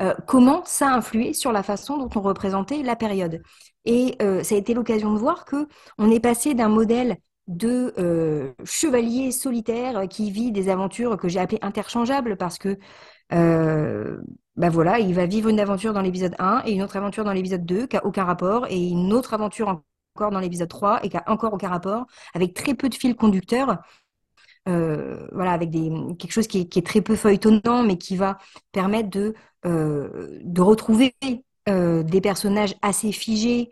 [0.00, 3.42] Euh, comment ça a influé sur la façon dont on représentait la période?
[3.84, 8.54] Et euh, ça a été l'occasion de voir que on est passé d'un modèle de
[8.64, 12.76] chevalier solitaire qui vit des aventures que j'ai appelées interchangeables parce que
[13.30, 17.32] ben voilà, il va vivre une aventure dans l'épisode 1 et une autre aventure dans
[17.32, 19.68] l'épisode 2 qui n'a aucun rapport et une autre aventure
[20.16, 23.14] encore dans l'épisode 3 et qui n'a encore aucun rapport avec très peu de fils
[24.66, 28.38] conducteurs voilà, avec des, quelque chose qui est, très peu feuilletonnant, mais qui va
[28.72, 31.14] permettre de, de retrouver
[31.66, 33.70] des personnages assez figés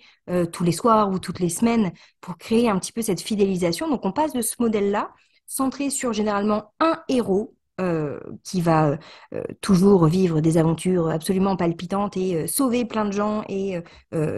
[0.52, 3.88] tous les soirs ou toutes les semaines pour créer un petit peu cette fidélisation.
[3.88, 5.10] Donc on passe de ce modèle-là,
[5.46, 8.96] centré sur généralement un héros, euh, qui va
[9.32, 13.82] euh, toujours vivre des aventures absolument palpitantes et euh, sauver plein de gens et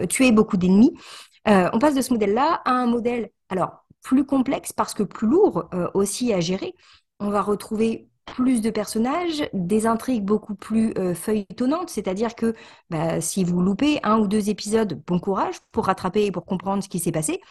[0.09, 0.97] tuer beaucoup d'ennemis.
[1.45, 5.69] on passe de ce modèle-là à un modèle, alors plus complexe parce que plus lourd
[5.93, 6.73] aussi à gérer.
[7.19, 12.53] On va retrouver plus de personnages, des intrigues beaucoup plus feuilletonnantes, c'est-à-dire que
[12.89, 16.83] bah, si vous loupez un ou deux épisodes, bon courage pour rattraper et pour comprendre
[16.83, 17.41] ce qui s'est passé.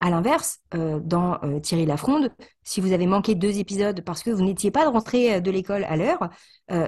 [0.00, 2.30] À l'inverse, euh, dans euh, Thierry Lafronde,
[2.62, 5.84] si vous avez manqué deux épisodes parce que vous n'étiez pas rentré euh, de l'école
[5.84, 6.28] à l'heure,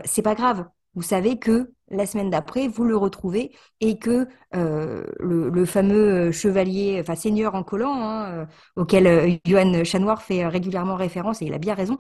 [0.05, 0.66] c'est pas grave.
[0.94, 7.14] Vous savez que la semaine d'après, vous le retrouvez et que le, fameux chevalier, enfin
[7.14, 8.46] seigneur en collant, hein,
[8.77, 11.98] auquel Johan Chanoir fait régulièrement référence, et il a bien raison,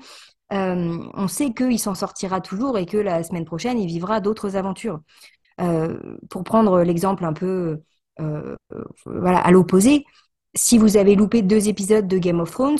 [0.50, 5.00] on sait qu'il s'en sortira toujours et que la semaine prochaine, il vivra d'autres aventures.
[6.30, 7.80] pour prendre l'exemple un peu
[8.18, 10.04] à l'opposé,
[10.54, 12.78] si vous avez loupé deux épisodes de Game of Thrones,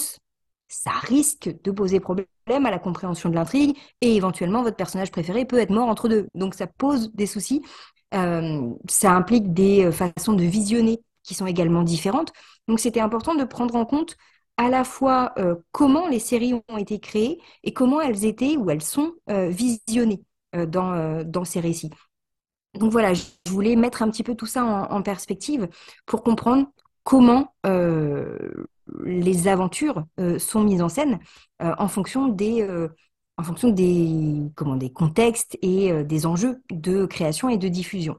[0.68, 5.44] ça risque de poser problème à la compréhension de l'intrigue et éventuellement votre personnage préféré
[5.44, 6.28] peut être mort entre deux.
[6.34, 7.62] Donc ça pose des soucis.
[8.14, 12.32] Euh, ça implique des euh, façons de visionner qui sont également différentes.
[12.66, 14.16] Donc c'était important de prendre en compte
[14.56, 18.70] à la fois euh, comment les séries ont été créées et comment elles étaient ou
[18.70, 21.90] elles sont visionnées dans, dans ces récits.
[22.74, 25.68] Donc voilà, je voulais mettre un petit peu tout ça en perspective
[26.06, 26.66] pour comprendre
[27.04, 27.54] comment
[29.04, 31.18] les aventures euh, sont mises en scène
[31.62, 32.66] euh, en fonction des
[33.40, 38.18] en fonction des, comment, des contextes et des enjeux de création et de diffusion.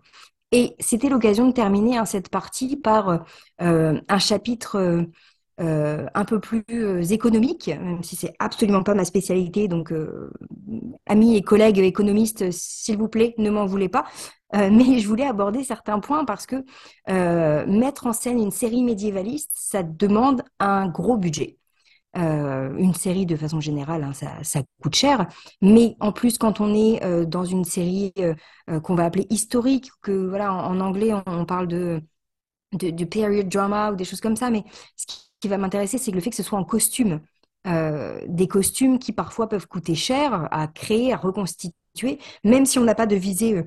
[0.53, 3.25] Et c'était l'occasion de terminer hein, cette partie par
[3.59, 5.05] un chapitre
[5.59, 9.67] un peu plus économique, même si c'est absolument pas ma spécialité.
[9.67, 9.93] Donc,
[11.05, 14.05] amis et collègues économistes, s'il vous plaît, ne m'en voulez pas.
[14.55, 16.63] Euh, mais je voulais aborder certains points parce que
[17.09, 21.57] euh, mettre en scène une série médiévaliste, ça demande un gros budget.
[22.17, 25.27] Euh, une série de façon générale, hein, ça, coûte cher,
[25.61, 28.13] mais en plus quand on est dans une série
[28.81, 32.01] qu'on va appeler historique, que voilà en, anglais on, parle de,
[32.73, 34.63] de, period drama ou des choses comme ça, mais
[35.39, 37.21] qui, va m'intéresser, c'est le fait que ce soit en costume,
[37.65, 42.95] des costumes qui parfois peuvent coûter cher à créer, à reconstituer, même si on n'a
[42.95, 43.63] pas de visée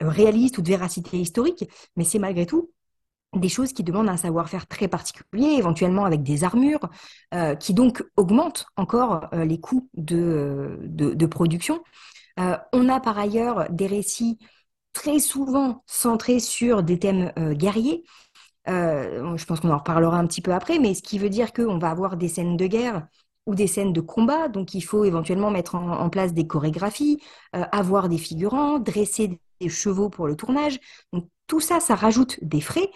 [0.00, 1.64] réaliste ou de véracité historique,
[1.96, 2.70] mais c'est malgré tout
[3.34, 6.88] des choses qui demandent un savoir-faire très particulier, éventuellement avec des armures,
[7.34, 11.82] euh, qui donc augmentent encore euh, les coûts de, production.
[12.38, 14.38] Euh, on a par ailleurs des récits
[14.92, 18.04] très souvent centrés sur des thèmes guerriers.
[18.66, 21.78] Je pense qu'on en reparlera un petit peu après, mais ce qui veut dire qu'on
[21.78, 23.06] va avoir des scènes de guerre
[23.46, 28.08] ou des scènes de combat, donc il faut éventuellement mettre en, place des chorégraphies, avoir
[28.08, 30.78] des figurants, dresser des chevaux pour le tournage.
[31.12, 32.90] Donc, tout ça, ça rajoute des frais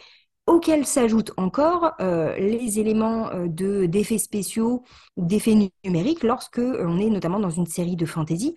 [0.46, 4.82] auxquels s'ajoutent encore euh, les éléments euh, de d'effets spéciaux
[5.16, 8.56] d'effets numériques lorsque euh, on est notamment dans une série de fantasy.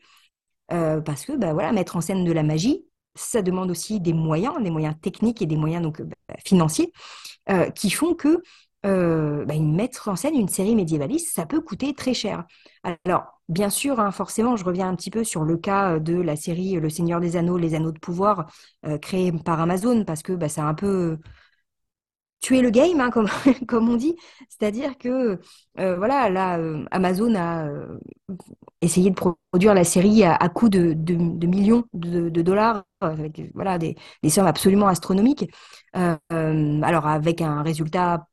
[0.70, 4.62] parce que bah, voilà, mettre en scène de la magie, ça demande aussi des moyens,
[4.62, 6.92] des moyens techniques et des moyens donc bah, financiers,
[7.76, 8.42] qui font que
[8.84, 12.46] bah, mettre en scène une série médiévaliste, ça peut coûter très cher.
[13.06, 16.36] Alors, bien sûr, hein, forcément, je reviens un petit peu sur le cas de la
[16.36, 18.52] série Le Seigneur des Anneaux, Les Anneaux de Pouvoir,
[18.86, 21.18] euh, créée par Amazon, parce que bah, ça a un peu
[22.44, 23.10] tué le game, hein,
[23.68, 24.16] comme, on dit.
[24.50, 25.40] C'est-à-dire que,
[25.80, 27.68] euh, voilà, là, euh, Amazon a
[28.82, 30.94] essayé de produire la série à, coût de,
[31.46, 33.96] millions de, dollars, avec voilà, des,
[34.30, 35.50] sommes absolument astronomiques.
[35.94, 38.28] alors, avec un résultat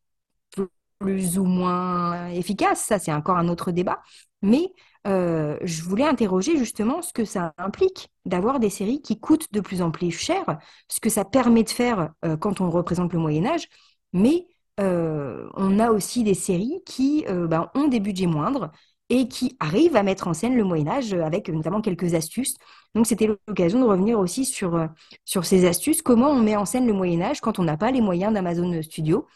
[0.98, 4.02] plus ou moins efficace, ça c'est encore un autre débat,
[4.42, 4.72] mais
[5.06, 9.60] euh, je voulais interroger justement ce que ça implique d'avoir des séries qui coûtent de
[9.60, 10.58] plus en plus cher,
[10.88, 13.68] ce que ça permet de faire euh, quand on représente le Moyen Âge,
[14.12, 14.46] mais
[14.80, 18.70] euh, on a aussi des séries qui ben, ont des budgets moindres
[19.08, 22.56] et qui arrivent à mettre en scène le Moyen Âge avec notamment quelques astuces.
[22.94, 24.88] Donc c'était l'occasion de revenir aussi sur,
[25.24, 27.90] sur ces astuces, comment on met en scène le Moyen Âge quand on n'a pas
[27.90, 29.26] les moyens d'Amazon Studio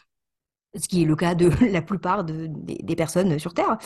[0.79, 3.77] ce qui est le cas de la plupart des, personnes sur Terre,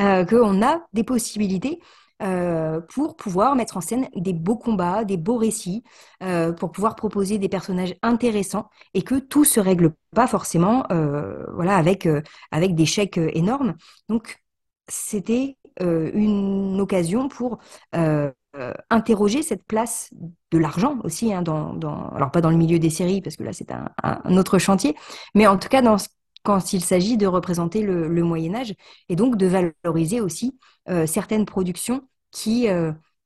[0.00, 1.80] euh, qu'on a des possibilités
[2.22, 5.84] euh, pour pouvoir mettre en scène des beaux combats, des beaux récits,
[6.22, 10.84] euh, pour pouvoir proposer des personnages intéressants et que tout se règle pas forcément
[11.54, 12.08] voilà, avec,
[12.50, 13.74] avec des chèques énormes.
[14.08, 14.38] Donc,
[14.88, 17.58] c'était une occasion pour
[18.90, 20.10] interroger cette place
[20.50, 21.78] de l'argent aussi, hein, dans,
[22.14, 24.96] alors pas dans le milieu des séries, parce que là c'est un, un, autre chantier,
[25.34, 26.08] mais en tout cas dans ce
[26.48, 28.74] quand il s'agit de représenter le, Moyen Âge
[29.08, 30.58] et donc de valoriser aussi
[31.06, 32.66] certaines productions qui,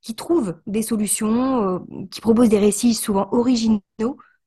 [0.01, 3.81] qui trouvent des solutions, qui proposent des récits souvent originaux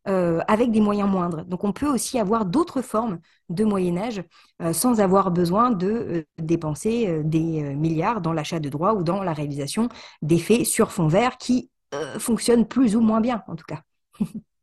[0.08, 1.44] euh, avec des moyens moindres.
[1.44, 3.18] Donc on peut aussi avoir d'autres formes
[3.48, 4.22] de Moyen Âge
[4.62, 9.24] euh, sans avoir besoin de euh, dépenser des milliards dans l'achat de droits ou dans
[9.24, 9.88] la réalisation
[10.22, 11.70] d'effets sur fond vert qui
[12.18, 13.82] fonctionnent plus ou moins bien en tout cas.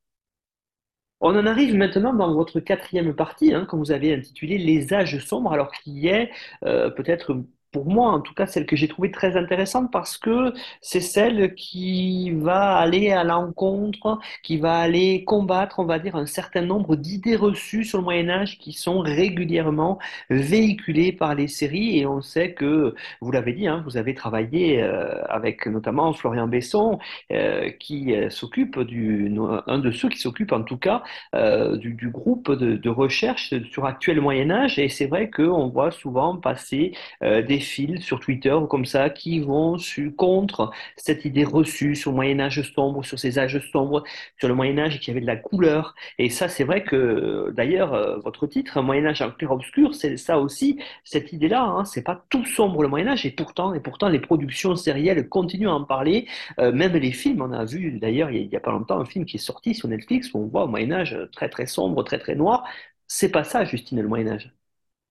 [1.25, 5.19] On en arrive maintenant dans votre quatrième partie, hein, que vous avez intitulé Les âges
[5.25, 6.29] sombres, alors qui est
[6.61, 7.41] peut-être
[7.73, 11.55] pour moi, en tout cas, celle que j'ai trouvée très intéressante parce que c'est celle
[11.55, 16.95] qui va aller à l'encontre, qui va aller combattre, on va dire, un certain nombre
[16.95, 19.99] d'idées reçues sur le Moyen Âge qui sont régulièrement
[20.29, 21.97] véhiculées par les séries.
[21.97, 26.47] Et on sait que, vous l'avez dit, hein, vous avez travaillé euh, avec notamment Florian
[26.47, 26.99] Besson,
[27.31, 29.33] euh, qui euh, s'occupe du,
[29.67, 31.03] un de ceux qui s'occupe en tout cas
[31.33, 34.77] du, groupe de, de, recherche sur actuel Moyen Âge.
[34.77, 39.39] Et c'est vrai qu'on voit souvent passer des fils sur Twitter ou comme ça qui
[39.39, 39.77] vont
[40.17, 44.03] contre cette idée reçue sur le Moyen Âge sombre, sur ces âges sombres,
[44.37, 45.95] sur le Moyen Âge qui avait de la couleur.
[46.19, 50.17] Et ça, c'est vrai que d'ailleurs, euh, votre titre, Moyen Âge en clair obscur, c'est
[50.17, 51.63] ça aussi, cette idée-là.
[51.63, 55.27] Hein, c'est pas tout sombre le Moyen Âge, et pourtant, et pourtant, les productions sérielles
[55.29, 56.27] continuent à en parler.
[56.59, 59.25] Euh, même les films, on a vu d'ailleurs il y a pas longtemps un film
[59.25, 62.19] qui est sorti sur Netflix où on voit un Moyen Âge très très sombre, très
[62.19, 62.63] très noir.
[63.07, 64.53] C'est pas ça, Justine, le Moyen Âge.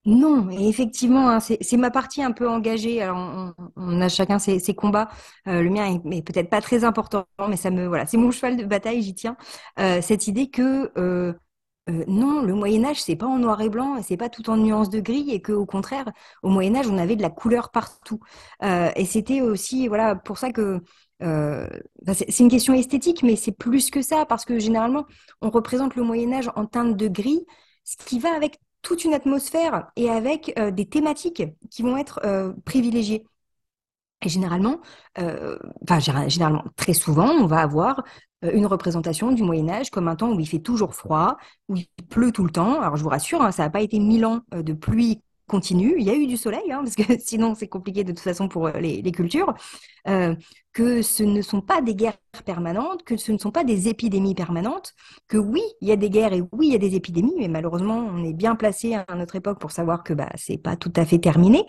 [0.05, 3.01] Non, et effectivement, hein, c'est ma partie un peu engagée.
[3.03, 5.09] Alors, on, a chacun ses, combats.
[5.47, 8.57] Euh, le mien est, peut-être pas très important, mais ça me voilà, c'est mon cheval
[8.57, 9.37] de bataille, j'y tiens.
[9.79, 11.33] Euh, cette idée que euh,
[12.09, 14.91] non, le Moyen Âge, c'est pas en noir et blanc, c'est pas tout en nuances
[14.91, 16.11] de gris, et que au contraire,
[16.43, 18.21] au Moyen Âge, on avait de la couleur partout.
[18.63, 20.81] et c'était aussi voilà pour ça que
[21.21, 25.07] bah, c'est une question esthétique, mais c'est plus que ça parce que généralement,
[25.43, 27.47] on représente le Moyen Âge en teinte de gris,
[27.85, 32.21] ce qui va avec toute une atmosphère et avec euh, des thématiques qui vont être
[32.25, 33.25] euh, privilégiées.
[34.25, 34.81] Et généralement,
[35.19, 38.05] euh, enfin généralement, très souvent, on va avoir
[38.43, 41.37] une représentation du Moyen Âge comme un temps où il fait toujours froid,
[41.69, 42.81] où il pleut tout le temps.
[42.81, 45.23] Alors je vous rassure, hein, ça n'a pas été mille ans de pluie
[45.53, 45.95] continue.
[45.99, 48.49] Il y a eu du soleil, hein, parce que sinon c'est compliqué de toute façon
[48.49, 49.55] pour les, les cultures
[50.73, 54.35] que ce ne sont pas des guerres permanentes, que ce ne sont pas des épidémies
[54.35, 54.95] permanentes,
[55.29, 57.49] que oui, il y a des guerres et oui, il y a des épidémies, mais
[57.49, 60.93] malheureusement, on est bien placé à notre époque pour savoir que bah, c'est pas tout
[60.97, 61.67] à fait terminé,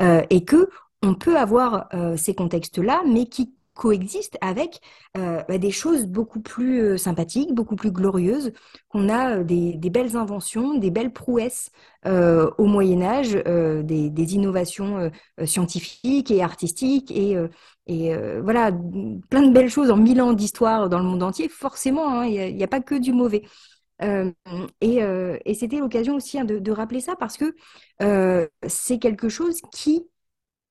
[0.00, 0.68] euh, et que
[1.02, 4.80] on peut avoir euh, ces contextes-là, mais qui coexistent avec
[5.16, 8.52] euh, bah, des choses beaucoup plus euh, sympathiques, beaucoup plus glorieuses,
[8.88, 11.70] qu'on a euh, des, belles inventions, des belles prouesses
[12.04, 15.10] au Moyen Âge, des, innovations
[15.44, 17.36] scientifiques et artistiques et,
[18.42, 18.72] voilà,
[19.30, 21.48] plein de belles choses en mille ans d'histoire dans le monde entier.
[21.48, 23.42] Forcément, hein, il n'y a, pas que du mauvais.
[24.00, 27.54] et, c'était l'occasion aussi hein, de, rappeler ça parce que
[28.66, 30.04] c'est quelque chose qui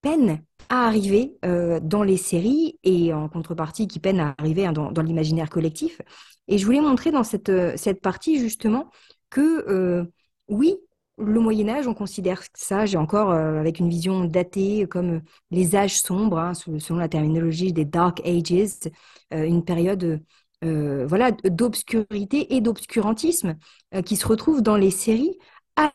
[0.02, 4.72] peine à arriver euh, dans les séries et en contrepartie qui peine à arriver hein,
[4.72, 6.02] dans, l'imaginaire collectif.
[6.48, 8.90] Et je voulais montrer dans cette, euh, cette partie justement
[9.30, 10.06] que euh,
[10.48, 10.78] oui,
[11.18, 15.22] le Moyen Âge, on considère ça, j'ai encore avec une vision datée comme
[15.52, 18.90] les âges sombres, hein, selon la terminologie des Dark Ages,
[19.32, 20.24] une période
[20.64, 23.56] voilà, d'obscurité et d'obscurantisme
[24.04, 25.38] qui se retrouve dans les séries,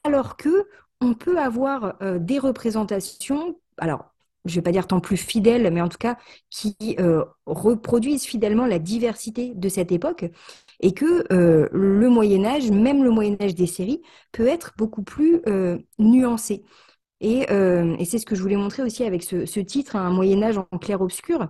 [0.04, 0.68] alors que
[1.00, 4.12] on peut avoir des représentations alors
[4.46, 6.16] je ne vais pas dire tant plus fidèles, mais en tout cas
[6.50, 10.26] qui euh, reproduisent fidèlement la diversité de cette époque
[10.80, 14.02] et que euh, le Moyen Âge, même le Moyen Âge des séries,
[14.32, 16.64] peut être beaucoup plus euh, nuancé.
[17.20, 17.46] Et,
[18.04, 21.48] c'est ce que je voulais montrer aussi avec ce, titre, Un Moyen Âge en clair-obscur.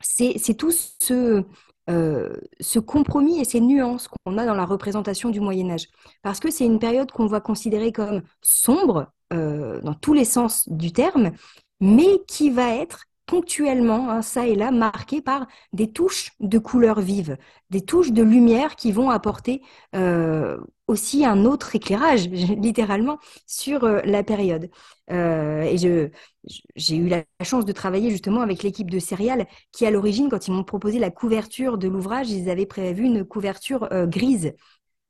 [0.00, 1.44] c'est tout ce,
[1.88, 5.86] ce compromis et ces nuances qu'on a dans la représentation du Moyen Âge.
[6.22, 10.68] Parce que c'est une période qu'on va considérer comme sombre, euh, dans tous les sens
[10.68, 11.32] du terme,
[11.80, 17.00] mais qui va être ponctuellement, hein, ça et là, marqué par des touches de couleurs
[17.00, 17.36] vives,
[17.70, 19.62] des touches de lumière qui vont apporter
[19.96, 24.70] euh, aussi un autre éclairage, littéralement, sur euh, la période.
[25.10, 25.76] et
[26.76, 30.46] j'ai eu la chance de travailler justement avec l'équipe de Serial, qui à l'origine, quand
[30.46, 34.52] ils m'ont proposé la couverture de l'ouvrage, ils avaient prévu une couverture grise.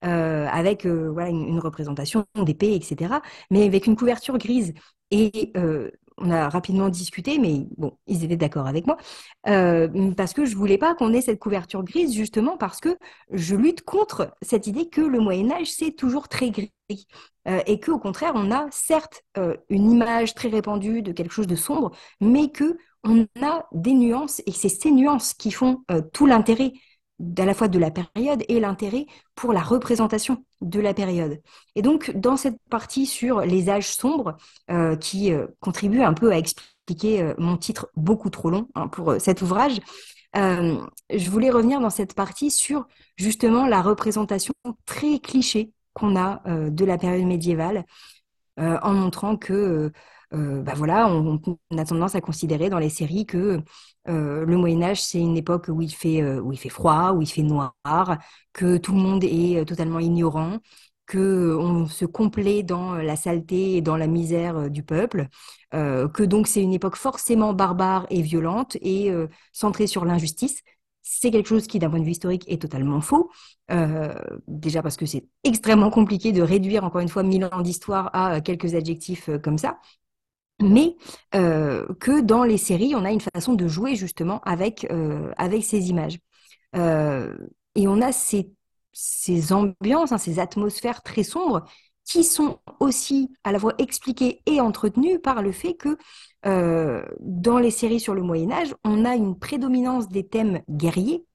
[0.06, 3.14] Euh, avec euh, voilà, une, représentation d'épée, etc.,
[3.50, 4.72] mais avec une couverture grise.
[5.10, 8.96] Et euh, on a rapidement discuté, mais bon, ils étaient d'accord avec moi,
[9.44, 12.96] parce que je voulais pas qu'on ait cette couverture grise, justement parce que
[13.32, 16.72] je lutte contre cette idée que le Moyen Âge, c'est toujours très gris.
[17.66, 19.22] et qu'au contraire, on a certes
[19.68, 21.90] une image très répandue de quelque chose de sombre,
[22.20, 25.82] mais que on a des nuances, et c'est ces nuances qui font
[26.14, 26.72] tout l'intérêt
[27.38, 31.40] à la fois de la période et l'intérêt pour la représentation de la période.
[31.74, 34.36] Et donc, dans cette partie sur les âges sombres,
[34.70, 38.88] euh, qui euh, contribue un peu à expliquer euh, mon titre beaucoup trop long hein,
[38.88, 39.80] pour cet ouvrage,
[40.34, 42.86] je voulais revenir dans cette partie sur
[43.16, 44.52] justement la représentation
[44.84, 47.86] très cliché qu'on a de la période médiévale,
[48.58, 49.92] en montrant que
[50.34, 51.40] euh, bah voilà, on,
[51.76, 53.60] a tendance à considérer dans les séries que
[54.08, 57.12] euh, le Moyen Âge, c'est une époque où il, fait, euh, où il fait froid,
[57.12, 57.72] où il fait noir,
[58.52, 60.58] que tout le monde est totalement ignorant,
[61.06, 65.28] que on se complaît dans la saleté et dans la misère du peuple,
[65.72, 69.12] que donc c'est une époque forcément barbare et violente et
[69.52, 70.62] centrée sur l'injustice.
[71.02, 73.30] C'est quelque chose qui, d'un point de vue historique, est totalement faux.
[74.48, 78.40] déjà parce que c'est extrêmement compliqué de réduire, encore une fois, mille ans d'histoire à
[78.40, 79.78] quelques adjectifs comme ça
[80.60, 80.96] mais
[81.34, 85.32] euh, que dans les séries, on a une façon de jouer justement avec, euh,
[85.62, 86.18] ces images.
[86.74, 87.36] Euh,
[87.74, 88.52] et on a ces,
[88.92, 91.64] ces ambiances, hein, ces atmosphères très sombres
[92.04, 95.98] qui sont aussi à la fois expliquées et entretenues par le fait que
[96.44, 101.26] dans les séries sur le Moyen Âge, on a une prédominance des thèmes guerriers,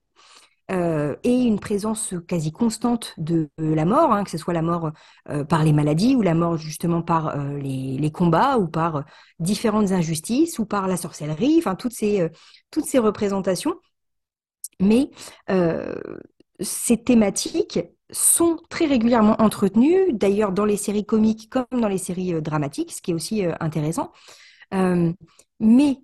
[0.72, 4.92] euh, et une présence quasi constante de, la mort, hein, que ce soit la mort
[5.30, 9.04] euh, par les maladies ou la mort justement par euh, les, combats ou par
[9.40, 12.30] différentes injustices ou par la sorcellerie, enfin toutes ces,
[12.70, 13.76] toutes ces représentations.
[14.80, 15.12] Mais
[16.60, 17.80] ces thématiques
[18.12, 23.02] sont très régulièrement entretenues, d'ailleurs dans les séries comiques comme dans les séries dramatiques, ce
[23.02, 24.12] qui est aussi intéressant.
[25.60, 25.98] mais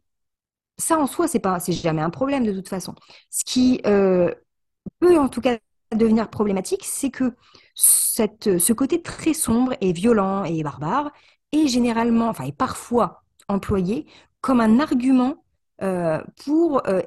[0.78, 2.96] ça en soi, c'est pas, c'est jamais un problème de toute façon.
[3.32, 3.82] Ce qui
[5.00, 5.58] peut en tout cas
[5.96, 7.36] devenir problématique, c'est que
[7.76, 11.12] cette, ce côté très sombre et violent et barbare
[11.52, 14.06] est généralement, enfin, est parfois employé
[14.42, 15.44] comme un argument
[15.82, 17.02] euh, pour euh,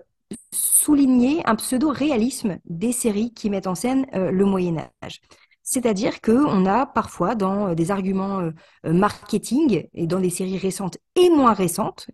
[0.52, 5.20] souligner un pseudo-réalisme des séries qui mettent en scène euh, le Moyen Âge.
[5.62, 8.50] C'est-à-dire qu'on a parfois dans des arguments
[8.82, 12.08] marketing et dans des séries récentes et moins récentes,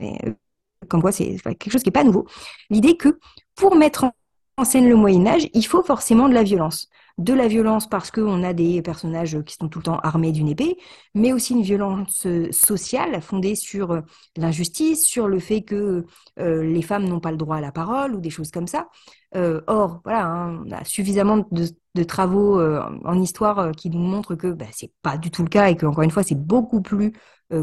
[0.89, 2.27] comme quoi c'est quelque chose qui n'est pas nouveau,
[2.69, 3.19] l'idée que
[3.55, 4.13] pour mettre en
[4.59, 6.89] en scène le Moyen Âge, il faut forcément de la violence.
[7.19, 10.49] De la violence parce qu'on a des personnages qui sont tout le temps armés d'une
[10.49, 10.79] épée,
[11.15, 14.01] mais aussi une violence euh, sociale fondée sur euh,
[14.37, 16.07] l'injustice, sur le fait que
[16.39, 18.89] euh, les femmes n'ont pas le droit à la parole ou des choses comme ça.
[19.35, 24.67] or, voilà, hein, on a suffisamment de, travaux en histoire qui nous montrent que bah,
[24.73, 27.13] c'est pas du tout le cas et que encore une fois c'est beaucoup plus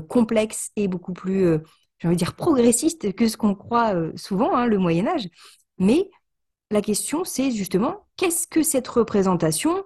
[0.09, 1.59] complexe et beaucoup plus,
[1.99, 5.27] j'ai dire progressiste que ce qu'on croit souvent, hein, le Moyen Âge.
[5.79, 6.09] Mais
[6.73, 9.83] la question, c'est justement qu'est-ce que cette représentation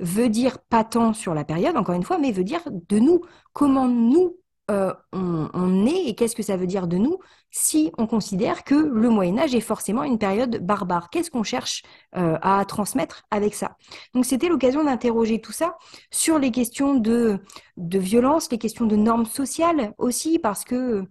[0.00, 3.20] veut dire pas tant sur la période, encore une fois, mais veut dire de nous,
[3.52, 4.36] comment nous
[4.70, 7.18] euh, on, est et qu'est-ce que ça veut dire de nous
[7.50, 11.10] si on considère que le Moyen Âge est forcément une période barbare?
[11.10, 11.82] Qu'est-ce qu'on cherche
[12.16, 13.76] euh, à transmettre avec ça?
[14.14, 15.76] Donc c'était l'occasion d'interroger tout ça
[16.12, 17.40] sur les questions de,
[17.76, 21.04] de violence, les questions de normes sociales aussi, parce que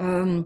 [0.00, 0.42] euh,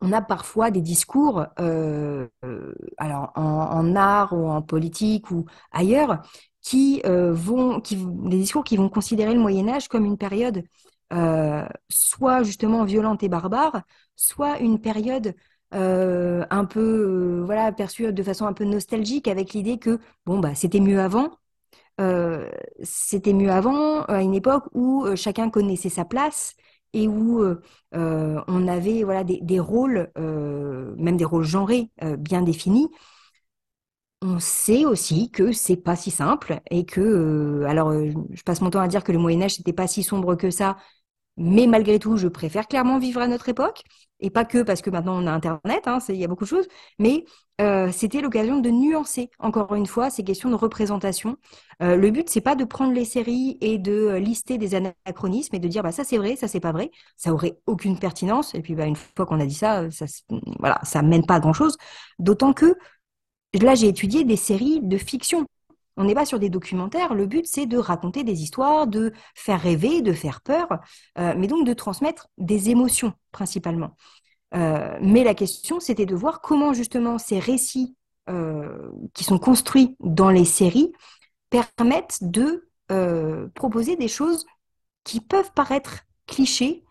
[0.00, 6.22] on a parfois des discours, euh, euh, en, art ou en politique ou ailleurs,
[6.60, 10.64] qui euh, vont, des discours qui vont considérer le Moyen Âge comme une période
[11.88, 13.82] soit justement violente et barbare,
[14.16, 15.34] soit une période
[15.70, 20.80] un peu, voilà, perçue de façon un peu nostalgique, avec l'idée que bon bah c'était
[20.80, 21.30] mieux avant.
[22.82, 26.56] c'était mieux avant, à une époque où chacun connaissait sa place
[26.96, 27.60] et où euh,
[27.94, 32.88] euh, on avait voilà, des, rôles, euh, même des rôles genrés bien définis,
[34.22, 38.80] on sait aussi que c'est pas si simple et que, alors, je passe mon temps
[38.80, 40.78] à dire que le Moyen Âge n'était pas si sombre que ça,
[41.36, 43.82] mais malgré tout, je préfère clairement vivre à notre époque
[44.20, 46.48] et pas que parce que maintenant on a Internet, hein, il y a beaucoup de
[46.48, 46.66] choses,
[46.98, 47.24] mais
[47.60, 51.36] euh, c'était l'occasion de nuancer encore une fois ces questions de représentation.
[51.82, 55.54] Euh, le but, c'est pas de prendre les séries et de euh, lister des anachronismes
[55.56, 58.54] et de dire bah ça c'est vrai, ça c'est pas vrai, ça aurait aucune pertinence.
[58.54, 60.06] Et puis bah, une fois qu'on a dit ça, ça
[60.58, 61.76] voilà, ça mène pas à grand chose.
[62.18, 62.74] D'autant que
[63.60, 65.46] là j'ai étudié des séries de fiction.
[65.96, 67.14] On n'est pas sur des documentaires.
[67.14, 70.68] Le but, c'est de raconter des histoires, de faire rêver, de faire peur,
[71.18, 73.96] euh, mais donc de transmettre des émotions principalement.
[74.54, 77.96] Euh, mais la question, c'était de voir comment justement ces récits
[78.28, 80.92] euh, qui sont construits dans les séries
[81.50, 82.62] permettent de
[83.54, 84.46] proposer des choses
[85.02, 86.84] qui peuvent paraître clichés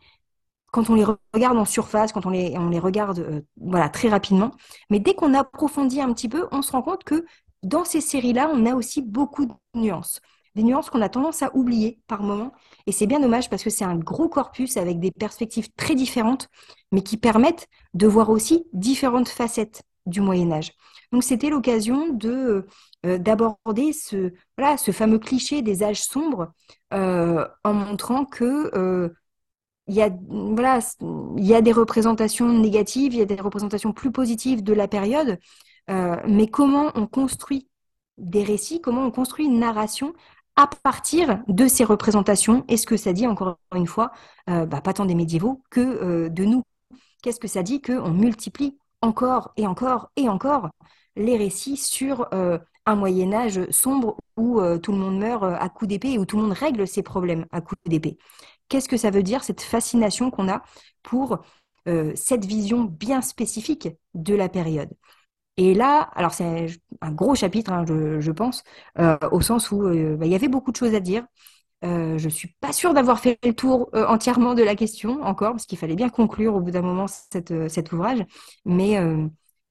[0.72, 3.46] quand on les regarde en surface, quand on les, regarde
[3.94, 4.52] très rapidement.
[4.90, 7.26] Mais dès qu'on approfondit un petit peu, on se rend compte que
[7.66, 10.22] dans ces séries-là, on a aussi beaucoup de nuances.
[10.56, 12.54] Des nuances qu'on a tendance à oublier par moment.
[12.86, 16.48] Et c'est bien dommage parce que c'est un gros corpus avec des perspectives très différentes,
[16.92, 20.72] mais qui permettent de voir aussi différentes facettes du Moyen Âge.
[21.12, 22.68] Donc c'était l'occasion de
[23.04, 24.32] d'aborder ce,
[24.92, 26.54] fameux cliché des âges sombres
[26.92, 29.14] en montrant que
[29.88, 30.80] il y a, voilà,
[31.38, 34.88] il y a des représentations négatives, il y a des représentations plus positives de la
[34.88, 35.38] période,
[35.88, 37.70] mais comment on construit
[38.18, 40.14] des récits, comment on construit une narration
[40.56, 42.64] à partir de ces représentations?
[42.68, 44.12] Et ce que ça dit, encore une fois,
[44.48, 46.64] bah, pas tant des médiévaux que de nous?
[47.22, 50.70] Qu'est-ce que ça dit qu'on multiplie encore et encore et encore
[51.16, 56.12] les récits sur un Moyen Âge sombre où tout le monde meurt à coups d'épée
[56.14, 58.18] et où tout le monde règle ses problèmes à coups d'épée?
[58.70, 60.64] Qu'est-ce que ça veut dire, cette fascination qu'on a
[61.04, 61.40] pour
[62.16, 64.92] cette vision bien spécifique de la période?
[65.58, 66.68] Et là, alors c'est
[67.02, 68.64] un gros chapitre, hein, je, pense,
[69.32, 69.84] au sens où
[70.18, 71.26] bah, il y avait beaucoup de choses à dire.
[71.84, 75.66] je ne suis pas sûre d'avoir fait le tour entièrement de la question encore, parce
[75.66, 78.26] qu'il fallait bien conclure au bout d'un moment cet ouvrage.
[78.66, 79.00] Mais,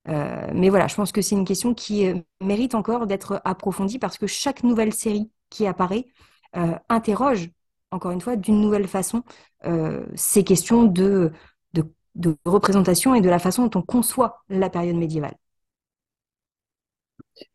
[0.06, 2.06] mais voilà, je pense que c'est une question qui
[2.40, 6.06] mérite encore d'être approfondie parce que chaque nouvelle série qui apparaît
[6.88, 7.50] interroge,
[7.90, 9.22] encore une fois, d'une nouvelle façon
[10.14, 11.32] ces questions de
[12.46, 15.36] représentation et de la façon dont on conçoit la période médiévale.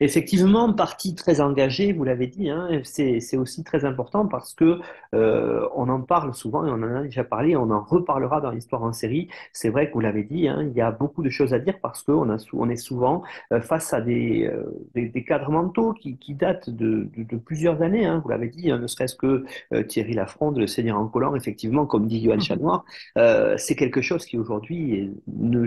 [0.01, 4.79] Effectivement, partie très engagée, vous l'avez dit, hein, c'est aussi très important parce que
[5.15, 8.51] euh, on en parle souvent et on en a déjà parlé, on en reparlera dans
[8.51, 9.29] l'histoire en série.
[9.53, 11.79] C'est vrai que vous l'avez dit, hein, il y a beaucoup de choses à dire
[11.81, 13.23] parce qu'on on est souvent
[13.53, 14.65] euh, face à des, euh,
[14.95, 18.05] des, cadres mentaux qui, qui datent de, de, plusieurs années.
[18.05, 19.45] Hein, vous l'avez dit, ne serait-ce que
[19.87, 22.85] Thierry Lafronde, le Seigneur en collant, effectivement, comme dit Johan Chanoir,
[23.57, 25.11] c'est quelque chose qui aujourd'hui,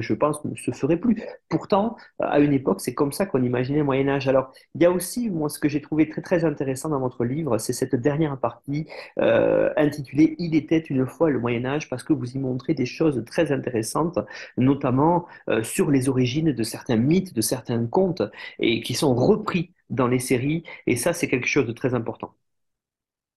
[0.01, 1.23] je pense, ne se ferait plus.
[1.49, 5.31] Pourtant, à une époque, c'est comme ça qu'on imaginait moyen alors, il y a aussi,
[5.31, 8.87] moi, ce que j'ai trouvé très, très intéressant dans votre livre, c'est cette dernière partie
[9.19, 13.25] euh, intitulée Il était une fois le Moyen-Âge, parce que vous y montrez des choses
[13.27, 14.19] très intéressantes,
[14.57, 18.23] notamment euh, sur les origines de certains mythes, de certains contes,
[18.59, 20.65] et qui sont repris dans les séries.
[20.87, 22.35] Et ça, c'est quelque chose de très important.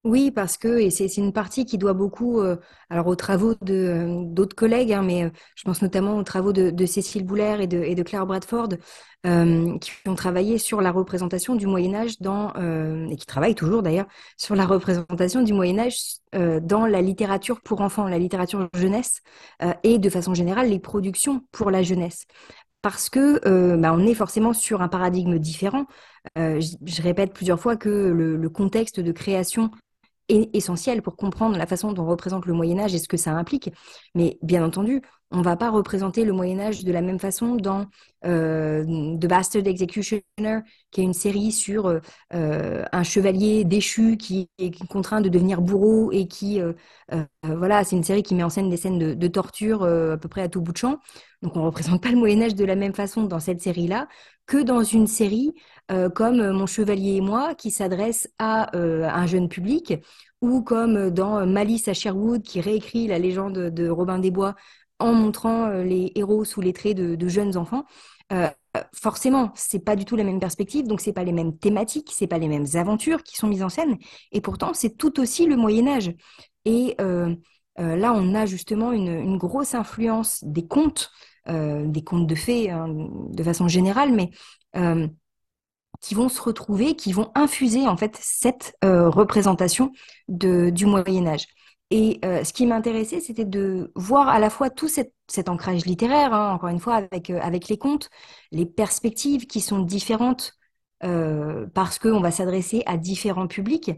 [0.05, 2.57] Oui, parce que, et c'est une partie qui doit beaucoup euh,
[2.91, 6.53] alors aux travaux de euh, d'autres collègues, hein, mais euh, je pense notamment aux travaux
[6.53, 8.69] de, Cécile Boulaire et de, Claire Bradford,
[9.23, 12.53] qui ont travaillé sur la représentation du Moyen Âge dans
[13.09, 14.05] et qui travaillent toujours d'ailleurs
[14.37, 19.21] sur la représentation du Moyen Âge dans la littérature pour enfants, la littérature jeunesse
[19.81, 22.25] et de façon générale les productions pour la jeunesse
[22.83, 23.39] parce que
[23.77, 25.87] bah, on est forcément sur un paradigme différent.
[26.35, 29.71] je, répète plusieurs fois que le contexte de création
[30.29, 33.31] essentiel pour comprendre la façon dont on représente le Moyen Âge et ce que ça
[33.31, 33.69] implique.
[34.15, 35.01] Mais bien entendu,
[35.35, 37.87] on ne va pas représenter le Moyen Âge de la même façon dans
[38.25, 38.83] euh,
[39.17, 40.59] The Bastard Executioner,
[40.91, 41.99] qui est une série sur euh,
[42.33, 46.61] euh, un chevalier déchu qui est contraint de devenir bourreau et qui,
[47.43, 50.29] voilà, c'est une série qui met en scène des scènes de, de torture à peu
[50.29, 50.99] près à tout bout de champ.
[51.41, 54.07] Donc on ne représente pas le Moyen Âge de la même façon dans cette série-là
[54.45, 55.53] que dans une série
[56.15, 59.93] comme Mon chevalier et moi, qui s'adresse à un jeune public,
[60.41, 64.55] ou comme dans Malice à Sherwood, qui réécrit la légende de Robin des Bois
[64.99, 67.85] en montrant euh, les héros sous les traits de, jeunes enfants.
[68.33, 68.49] Euh,
[68.93, 72.27] forcément, c'est pas du tout la même perspective, donc c'est pas les mêmes thématiques, c'est
[72.27, 73.97] pas les mêmes aventures qui sont mises en scène,
[74.31, 76.13] et pourtant c'est tout aussi le Moyen Âge.
[76.65, 77.35] Et euh,
[77.77, 81.11] là, on a justement une, grosse influence des contes,
[81.47, 84.31] des contes de fées hein, de façon générale, mais
[86.01, 89.91] qui vont se retrouver, qui vont infuser en fait cette représentation
[90.27, 91.45] du Moyen Âge.
[91.91, 95.13] Et euh, ce qui m'intéressait, c'était de voir à la fois tout cet,
[95.47, 98.09] ancrage littéraire, hein, encore une fois, avec, euh, avec les contes,
[98.51, 100.53] les perspectives qui sont différentes
[101.03, 103.91] euh, parce qu'on va s'adresser à différents publics,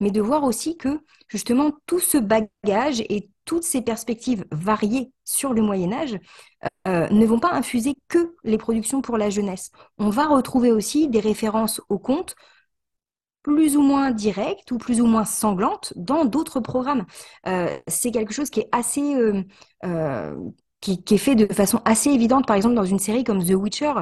[0.00, 5.52] mais de voir aussi que justement tout ce bagage et toutes ces perspectives variées sur
[5.52, 6.18] le Moyen Âge
[6.86, 9.70] ne vont pas infuser que les productions pour la jeunesse.
[9.98, 12.34] On va retrouver aussi des références aux contes
[13.46, 17.06] plus ou moins directe ou plus ou moins sanglante dans d'autres programmes.
[17.46, 19.44] Euh, c'est quelque chose qui est assez, euh,
[19.84, 20.34] euh,
[20.80, 23.92] qui, est fait de façon assez évidente, par exemple dans une série comme The Witcher,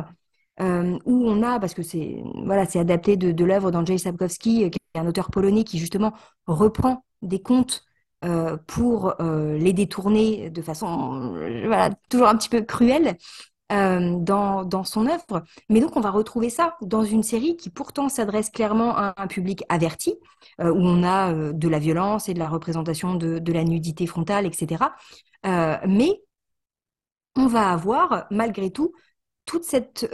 [0.60, 4.98] où on a, parce que c'est voilà, c'est adapté de, l'œuvre d'Andrzej Sapkowski, qui est
[4.98, 6.14] un auteur polonais qui justement
[6.46, 7.84] reprend des contes
[8.66, 11.34] pour les détourner de façon
[11.66, 13.18] voilà, toujours un petit peu cruelle.
[13.72, 15.42] Euh, dans, son œuvre.
[15.70, 19.26] Mais donc, on va retrouver ça dans une série qui pourtant s'adresse clairement à un
[19.26, 20.16] public averti,
[20.60, 24.06] euh, où on a euh, de la violence et de la représentation de, la nudité
[24.06, 24.84] frontale, etc.
[25.86, 26.20] mais
[27.36, 28.92] on va avoir, malgré tout,
[29.62, 30.06] cette,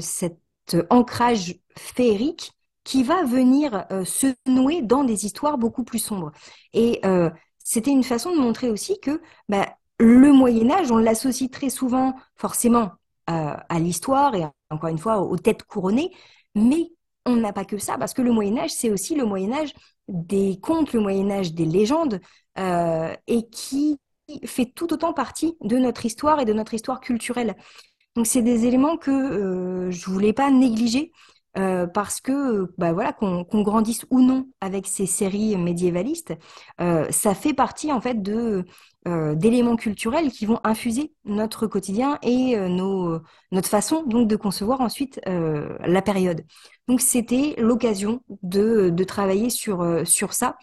[0.00, 2.52] cet ancrage féerique
[2.84, 6.32] qui va venir se nouer dans des histoires beaucoup plus sombres.
[6.72, 7.00] Et
[7.58, 12.14] c'était une façon de montrer aussi que bah, le Moyen Âge, on l'associe très souvent
[12.36, 12.92] forcément
[13.26, 16.12] à l'histoire et encore une fois aux têtes couronnées,
[16.54, 16.92] mais
[17.24, 19.72] on n'a pas que ça, parce que le Moyen Âge, c'est aussi le Moyen Âge
[20.06, 22.20] des contes, le Moyen Âge des légendes,
[22.56, 23.98] et qui
[24.44, 27.54] fait tout autant partie de notre histoire et de notre histoire culturelle.
[28.16, 31.12] Donc c'est des éléments que euh, je voulais pas négliger
[31.58, 36.34] euh, parce que bah voilà qu'on grandisse ou non avec ces séries médiévalistes,
[36.80, 38.64] euh, ça fait partie en fait de
[39.36, 43.20] d'éléments culturels qui vont infuser notre quotidien et nos,
[43.52, 46.42] notre façon donc de concevoir ensuite la période.
[46.88, 50.56] Donc c'était l'occasion de, de travailler sur sur ça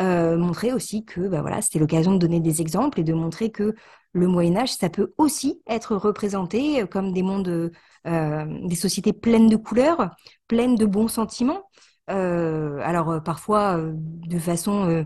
[0.00, 3.50] euh, montrer aussi que bah voilà, c'était l'occasion de donner des exemples et de montrer
[3.50, 3.74] que
[4.12, 7.72] le Moyen Âge, ça peut aussi être représenté comme des mondes,
[8.06, 10.10] euh, des sociétés pleines de couleurs,
[10.46, 11.68] pleines de bons sentiments.
[12.10, 15.04] Euh, alors parfois de façon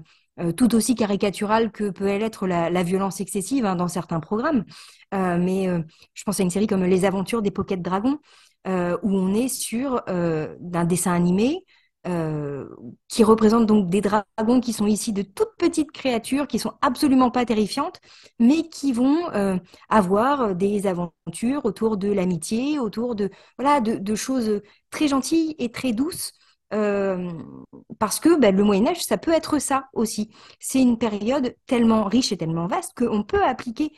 [0.57, 4.64] tout aussi caricaturale que peut être la, violence excessive hein, dans certains programmes.
[5.12, 5.68] mais
[6.14, 8.18] je pense à une série comme Les Aventures des Pocket Dragons,
[8.66, 8.70] où
[9.16, 11.64] on est sur d'un dessin animé
[12.09, 12.68] euh,
[13.07, 17.30] qui représentent donc des dragons qui sont ici de toutes petites créatures qui sont absolument
[17.30, 18.01] pas terrifiantes,
[18.41, 19.57] mais qui vont euh,
[19.89, 25.93] avoir des aventures autour de l'amitié, autour de voilà de, choses très gentilles et très
[25.93, 26.33] douces.
[26.72, 27.30] Euh,
[27.98, 30.30] parce que ben, le Moyen Âge, ça peut être ça aussi.
[30.58, 33.92] C'est une période tellement riche et tellement vaste qu'on peut appliquer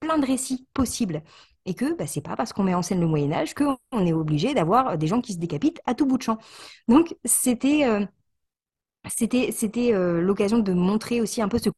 [0.00, 1.22] plein de récits possibles
[1.64, 4.12] et que bah, c'est pas parce qu'on met en scène le Moyen Âge qu'on est
[4.12, 6.38] obligé d'avoir des gens qui se décapitent à tout bout de champ.
[6.88, 8.04] Donc c'était euh,
[9.08, 11.70] c'était euh, l'occasion de montrer aussi un peu ce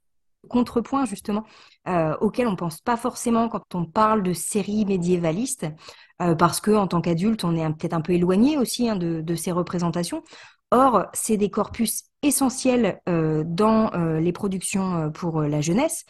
[0.49, 1.45] contrepoint justement
[1.89, 5.67] euh, auquel on pense pas forcément quand on parle de séries médiévalistes
[6.39, 9.53] parce que en tant qu'adulte on est peut-être un peu éloigné aussi hein, de, ces
[9.53, 10.23] représentations.
[10.71, 16.05] Or c'est des corpus essentiels dans les productions pour la jeunesse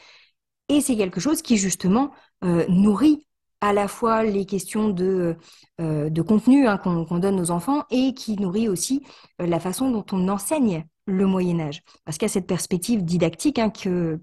[0.68, 2.10] et c'est quelque chose qui justement
[2.42, 3.24] nourrit
[3.60, 5.36] à la fois les questions de,
[5.80, 9.04] euh, de contenu hein, qu'on donne aux enfants et qui nourrit aussi
[9.40, 11.82] euh, la façon dont on enseigne le Moyen Âge.
[12.04, 14.20] Parce qu'il y a cette perspective didactique hein, que,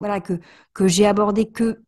[0.00, 0.40] voilà, que,
[0.74, 1.82] que j'ai abordée que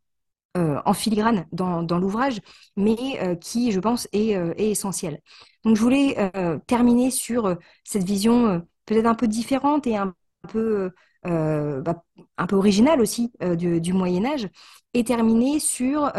[0.56, 2.40] euh, en filigrane dans, l'ouvrage,
[2.76, 5.20] mais qui, je pense, est, est, essentielle.
[5.64, 6.30] Donc je voulais
[6.66, 10.14] terminer sur cette vision peut-être un peu différente et un
[10.48, 10.90] peu...
[11.22, 12.02] Bah,
[12.38, 14.48] un peu originale aussi du, du, Moyen Âge
[14.94, 16.10] et terminer sur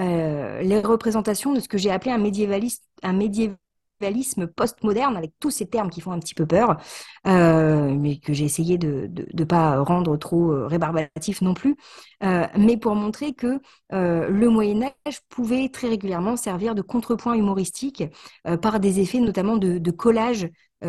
[0.00, 3.12] euh, les représentations de ce que j'ai appelé un, médiévaliste, un
[4.02, 6.76] médiévalisme postmoderne, avec tous ces termes qui font un petit peu peur,
[7.26, 11.76] euh, mais que j'ai essayé de ne pas rendre trop euh, rébarbatif non plus,
[12.56, 18.04] mais pour montrer que le Moyen Âge pouvait très régulièrement servir de contrepoint humoristique
[18.60, 20.48] par des effets notamment de collage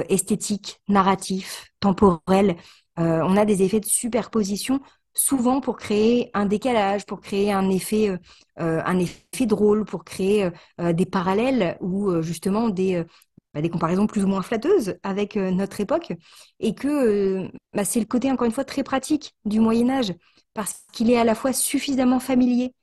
[0.09, 2.55] esthétique, narratif, temporel.
[2.97, 4.80] on a des effets de superposition
[5.14, 8.18] souvent pour créer un décalage, pour créer un effet, euh,
[8.59, 10.49] euh, drôle, pour créer
[10.82, 13.03] euh, des parallèles ou justement des,
[13.53, 16.14] bah, des comparaisons plus ou moins flatteuses avec notre époque.
[16.59, 20.14] Et que bah, c'est le côté, encore une fois, très pratique du Moyen Âge,
[20.53, 22.74] parce qu'il est à la fois suffisamment familier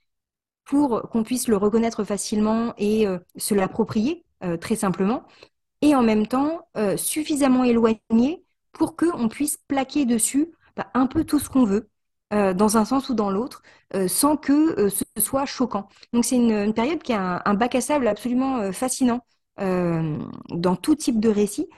[0.65, 3.07] pour qu'on puisse le reconnaître facilement et
[3.37, 4.25] se l'approprier
[4.61, 5.25] très simplement,
[5.83, 11.39] et en même temps suffisamment éloigné pour qu'on puisse plaquer dessus bah, un peu tout
[11.41, 11.91] ce qu'on veut,
[12.33, 13.61] euh, dans un sens ou dans l'autre,
[13.95, 15.89] euh, sans que euh, ce soit choquant.
[16.13, 19.21] Donc c'est une, période qui a un, bac à sable absolument fascinant
[19.59, 21.69] dans tout type de récit,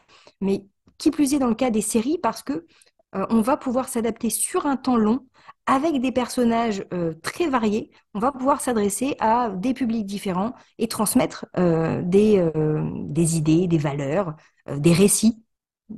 [0.40, 0.66] mais
[0.98, 2.64] qui plus est dans le cas des séries, parce que
[3.12, 5.26] on va pouvoir s'adapter sur un temps long
[5.66, 6.86] avec des personnages
[7.22, 7.90] très variés.
[8.14, 14.36] On va pouvoir s'adresser à des publics différents et transmettre des, des idées, des valeurs,
[14.76, 15.42] des récits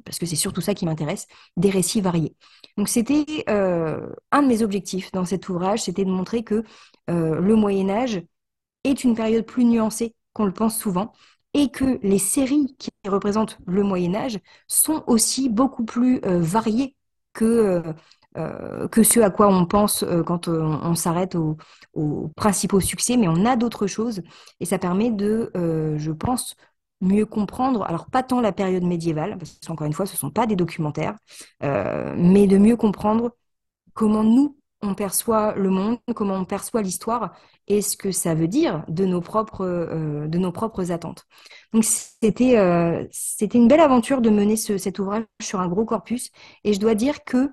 [0.04, 1.26] parce que c'est surtout ça qui m'intéresse,
[1.56, 2.34] des récits variés.
[2.76, 6.64] Donc c'était euh, un de mes objectifs dans cet ouvrage, c'était de montrer que
[7.10, 8.22] euh, le Moyen Âge
[8.84, 11.12] est une période plus nuancée qu'on le pense souvent,
[11.56, 16.96] et que les séries qui représentent le Moyen Âge sont aussi beaucoup plus euh, variées
[17.32, 17.82] que,
[18.92, 21.56] que ce à quoi on pense quand on, s'arrête aux,
[21.94, 24.22] aux, principaux succès, mais on a d'autres choses,
[24.60, 25.50] et ça permet de,
[25.96, 26.54] je pense,
[27.04, 30.30] mieux comprendre, alors pas tant la période médiévale, parce qu'encore une fois, ce ne sont
[30.30, 31.16] pas des documentaires,
[31.62, 33.36] euh, mais de mieux comprendre
[33.94, 37.34] comment nous, on perçoit le monde, comment on perçoit l'histoire
[37.66, 41.24] et ce que ça veut dire de nos propres, euh, de nos propres attentes.
[41.72, 43.04] Donc c'était euh,
[43.54, 46.30] une belle aventure de mener cet ouvrage sur un gros corpus
[46.64, 47.50] et je dois dire que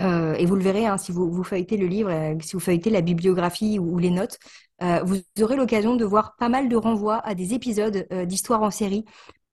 [0.00, 2.90] euh, et vous le verrez hein, si vous, feuilletez le livre, euh, si vous feuilletez
[2.90, 4.38] la bibliographie ou, les notes,
[4.82, 8.70] euh, vous aurez l'occasion de voir pas mal de renvois à des épisodes d'histoire en
[8.70, 9.04] série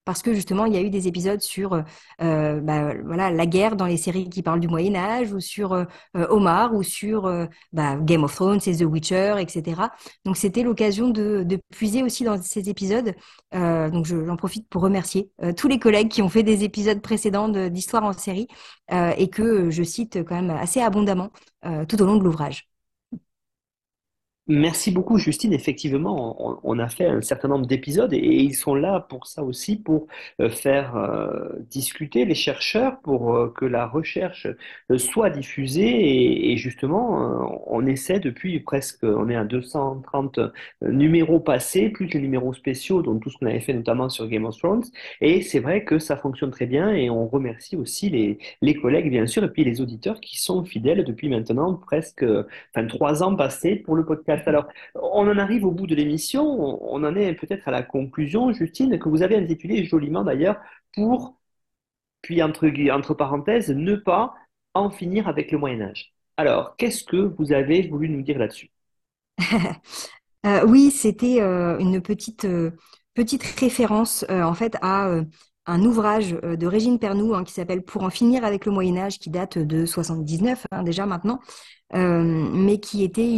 [0.08, 1.82] parce que justement, il y a eu des épisodes sur
[2.18, 5.84] bah, voilà, la guerre dans les séries qui parlent du Moyen Âge, ou sur
[6.14, 7.30] Omar, ou sur
[7.74, 9.82] bah, Game of Thrones et The Witcher, etc.
[10.24, 13.14] Donc c'était l'occasion de, de, puiser aussi dans ces épisodes.
[13.52, 18.04] donc j'en profite pour remercier tous les collègues qui ont fait des épisodes précédents d'Histoire
[18.04, 18.48] en série
[18.90, 21.28] et que je cite quand même assez abondamment
[21.86, 22.67] tout au long de l'ouvrage.
[24.50, 25.52] Merci beaucoup, Justine.
[25.52, 29.76] Effectivement, on, a fait un certain nombre d'épisodes et, ils sont là pour ça aussi,
[29.76, 30.06] pour
[30.40, 34.46] euh, faire euh, discuter les chercheurs, pour euh, que la recherche
[34.96, 36.50] soit diffusée.
[36.50, 40.40] Et, justement, on essaie depuis presque, on est à 230
[40.80, 44.46] numéros passés, plus les numéros spéciaux, donc tout ce qu'on avait fait notamment sur Game
[44.46, 44.84] of Thrones.
[45.20, 49.10] Et c'est vrai que ça fonctionne très bien et on remercie aussi les, les collègues,
[49.10, 52.24] bien sûr, et puis les auditeurs qui sont fidèles depuis maintenant presque
[52.74, 54.37] enfin, trois ans passés pour le podcast.
[54.46, 58.52] Alors, on en arrive au bout de l'émission, on en est peut-être à la conclusion,
[58.52, 60.56] Justine, que vous avez intitulé joliment d'ailleurs
[60.94, 61.36] pour,
[62.22, 64.34] puis entre, entre parenthèses, ne pas
[64.74, 66.12] en finir avec le Moyen Âge.
[66.36, 68.70] Alors, qu'est-ce que vous avez voulu nous dire là-dessus?
[70.46, 72.70] Euh, Oui, c'était euh, une petite, euh,
[73.58, 75.10] référence en fait à
[75.66, 79.18] un ouvrage de Régine Pernoud hein, qui s'appelle Pour en finir avec le Moyen Âge,
[79.18, 81.40] qui date de 79 hein, déjà maintenant,
[81.92, 83.36] mais qui était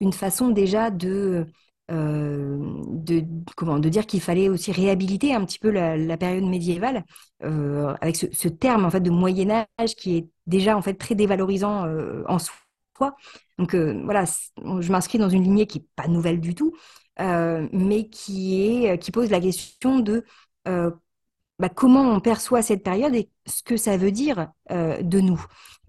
[0.00, 1.46] une, façon déjà de,
[1.90, 3.24] euh, de,
[3.56, 7.04] comment, de dire qu'il fallait aussi réhabiliter un petit peu la, période médiévale
[7.42, 11.14] euh, avec ce, terme en fait de Moyen Âge qui est déjà en fait très
[11.14, 11.86] dévalorisant
[12.28, 13.16] en soi.
[13.58, 16.74] Donc voilà, je m'inscris dans une lignée qui n'est pas nouvelle du tout,
[17.18, 20.24] mais qui, est, qui pose la question de
[20.64, 25.44] bah, comment on perçoit cette période et ce que ça veut dire de nous.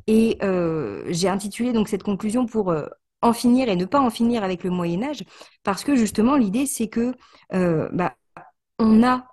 [0.08, 2.88] Et euh, j'ai intitulé donc cette conclusion pour euh,
[3.22, 5.24] en finir et ne pas en finir avec le Moyen Âge,
[5.64, 7.14] parce que justement l'idée c'est que
[7.54, 8.16] euh, bah,
[8.80, 9.26] on a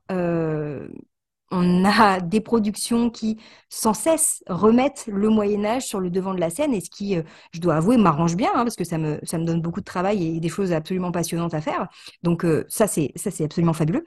[1.52, 6.40] on a des productions qui sans cesse remettent le Moyen Âge sur le devant de
[6.40, 7.16] la scène et ce qui,
[7.52, 9.84] je dois avouer, m'arrange bien hein, parce que ça me, ça me donne beaucoup de
[9.84, 11.88] travail et des choses absolument passionnantes à faire.
[12.22, 14.04] Donc ça c'est ça c'est absolument fabuleux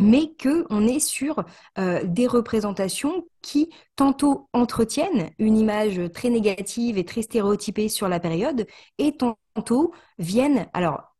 [0.00, 1.44] mais qu'on est sur
[1.78, 8.18] euh, des représentations qui tantôt entretiennent une image très négative et très stéréotypée sur la
[8.18, 8.66] période,
[8.98, 11.14] et tantôt viennent, alors,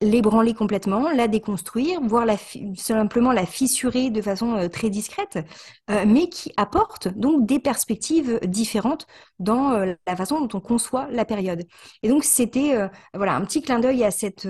[0.00, 2.26] l'ébranler complètement, la déconstruire, voire
[2.76, 5.38] simplement la fissurer de façon euh, très discrète,
[5.90, 9.06] euh, mais qui apportent donc des perspectives différentes
[9.38, 9.70] dans
[10.06, 11.64] la façon dont on conçoit la période.
[12.02, 12.76] Et donc c'était
[13.14, 14.48] voilà un petit clin d'œil à cette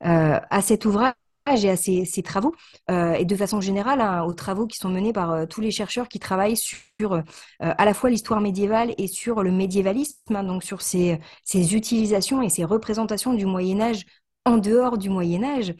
[0.00, 1.12] à cet ouvrage
[1.56, 2.54] et à ces, travaux,
[2.90, 5.70] euh, et de façon générale hein, aux travaux qui sont menés par euh, tous les
[5.70, 7.22] chercheurs qui travaillent sur euh,
[7.60, 11.18] à la fois l'histoire médiévale et sur le médiévalisme, hein, donc sur ces,
[11.54, 14.04] utilisations et ces représentations du Moyen Âge
[14.44, 15.74] en dehors du Moyen Âge.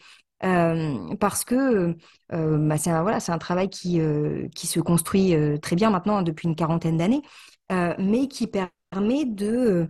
[1.19, 1.95] parce que
[2.29, 3.99] bah, c'est un, travail qui,
[4.55, 7.21] qui se construit très bien maintenant hein, depuis une quarantaine d'années,
[7.69, 9.87] mais qui permet de,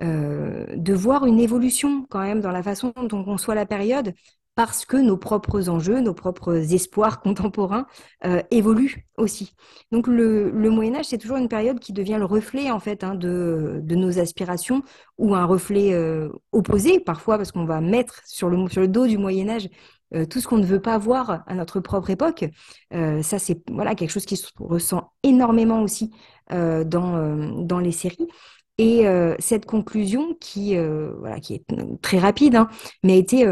[0.00, 4.14] de voir une évolution quand même dans la façon dont on conçoit la période,
[4.54, 7.86] parce que nos propres enjeux, nos propres espoirs contemporains
[8.24, 9.54] euh, évoluent aussi.
[9.90, 13.14] Donc le, Moyen Âge, c'est toujours une période qui devient le reflet en fait hein,
[13.14, 14.82] de, nos aspirations
[15.18, 19.48] ou un reflet euh, opposé parfois parce qu'on va mettre sur le, dos du Moyen
[19.48, 19.68] Âge
[20.14, 22.44] euh, tout ce qu'on ne veut pas voir à notre propre époque.
[22.92, 26.12] ça, c'est voilà quelque chose qui se ressent énormément aussi
[26.50, 28.28] dans, dans les séries.
[28.76, 29.06] Et
[29.38, 31.64] cette conclusion qui, voilà, qui est
[32.02, 32.68] très rapide, hein,
[33.02, 33.46] mais a été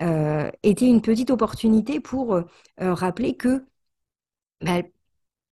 [0.00, 2.44] était une petite opportunité pour euh,
[2.78, 3.64] rappeler que
[4.62, 4.82] bah,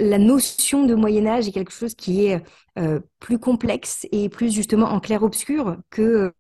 [0.01, 2.43] la notion de Moyen Âge est quelque chose qui est
[2.79, 6.33] euh, plus complexe et plus justement en clair-obscur que,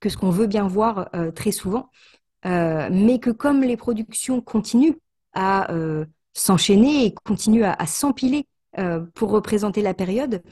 [0.00, 1.90] que ce qu'on veut bien voir très souvent,
[2.44, 4.96] mais que comme les productions continuent
[5.32, 5.68] à
[6.32, 8.48] s'enchaîner et continuent à, s'empiler
[9.14, 10.42] pour représenter la période,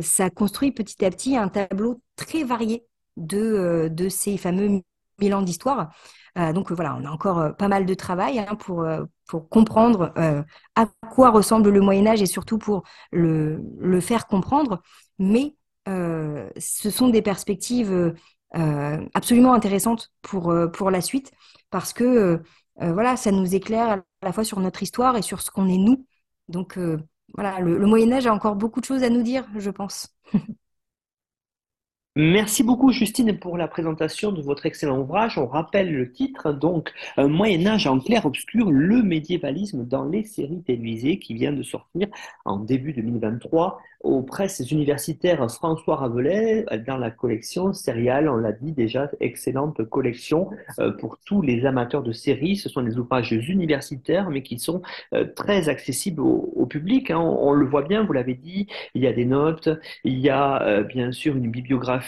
[0.00, 2.84] ça construit petit à petit un tableau très varié
[3.16, 4.80] de, de ces fameux
[5.18, 5.90] mille ans d'histoire euh,
[6.52, 10.12] donc voilà, on a encore euh, pas mal de travail hein, pour, euh, pour comprendre
[10.74, 14.82] à quoi ressemble le Moyen Âge et surtout pour le, faire comprendre.
[15.18, 15.56] Mais
[15.86, 18.14] ce sont des perspectives
[18.52, 21.32] absolument intéressantes pour, pour la suite
[21.70, 22.40] parce que
[22.78, 25.78] voilà, ça nous éclaire à la fois sur notre histoire et sur ce qu'on est
[25.78, 26.06] nous.
[26.48, 26.78] Donc
[27.34, 30.14] voilà, le Moyen Âge a encore beaucoup de choses à nous dire, je pense.
[32.18, 35.36] Merci beaucoup Justine pour la présentation de votre excellent ouvrage.
[35.36, 41.18] On rappelle le titre, donc Moyen Âge en clair-obscur, le médiévalisme dans les séries télévisées
[41.18, 42.08] qui vient de sortir
[42.46, 48.72] en début 2023 aux presses universitaires François Rabelais dans la collection Serial, on l'a dit
[48.72, 52.56] déjà, excellente collection euh, pour tous les amateurs de séries.
[52.56, 57.12] Ce sont des ouvrages universitaires mais qui sont euh, très accessibles au, public.
[57.12, 57.18] Hein.
[57.20, 59.68] On, le voit bien, vous l'avez dit, il y a des notes,
[60.02, 62.05] il y a euh, bien sûr une bibliographie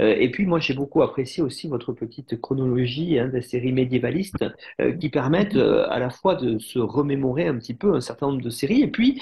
[0.00, 4.44] euh, et puis moi j'ai beaucoup apprécié aussi votre petite chronologie hein, des séries médiévalistes
[4.80, 8.28] euh, qui permettent euh, à la fois de se remémorer un petit peu un certain
[8.28, 8.82] nombre de séries.
[8.82, 9.20] Et puis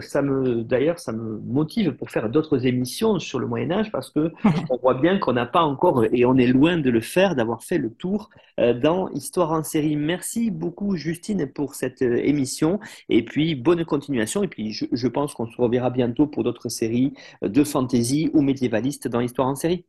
[0.00, 4.10] ça me d'ailleurs ça me motive pour faire d'autres émissions sur le Moyen Âge parce
[4.10, 4.32] que
[4.70, 7.62] on voit bien qu'on n'a pas encore et on est loin de le faire d'avoir
[7.62, 9.96] fait le tour dans Histoire en série.
[9.96, 14.42] Merci beaucoup Justine pour cette émission et puis bonne continuation.
[14.42, 18.42] Et puis je, je pense qu'on se reverra bientôt pour d'autres séries de fantasy ou
[18.42, 19.84] médiévalistes dans l'histoire en série.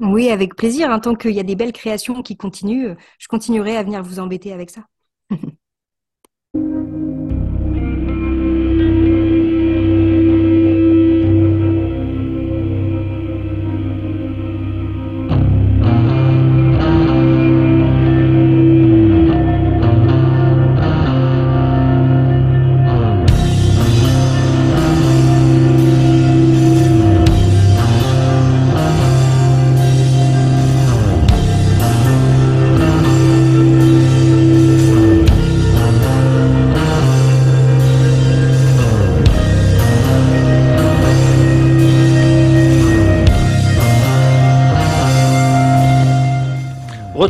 [0.00, 0.90] Oui, avec plaisir.
[0.90, 4.18] Hein, tant qu'il y a des belles créations qui continuent, je continuerai à venir vous
[4.18, 4.86] embêter avec ça.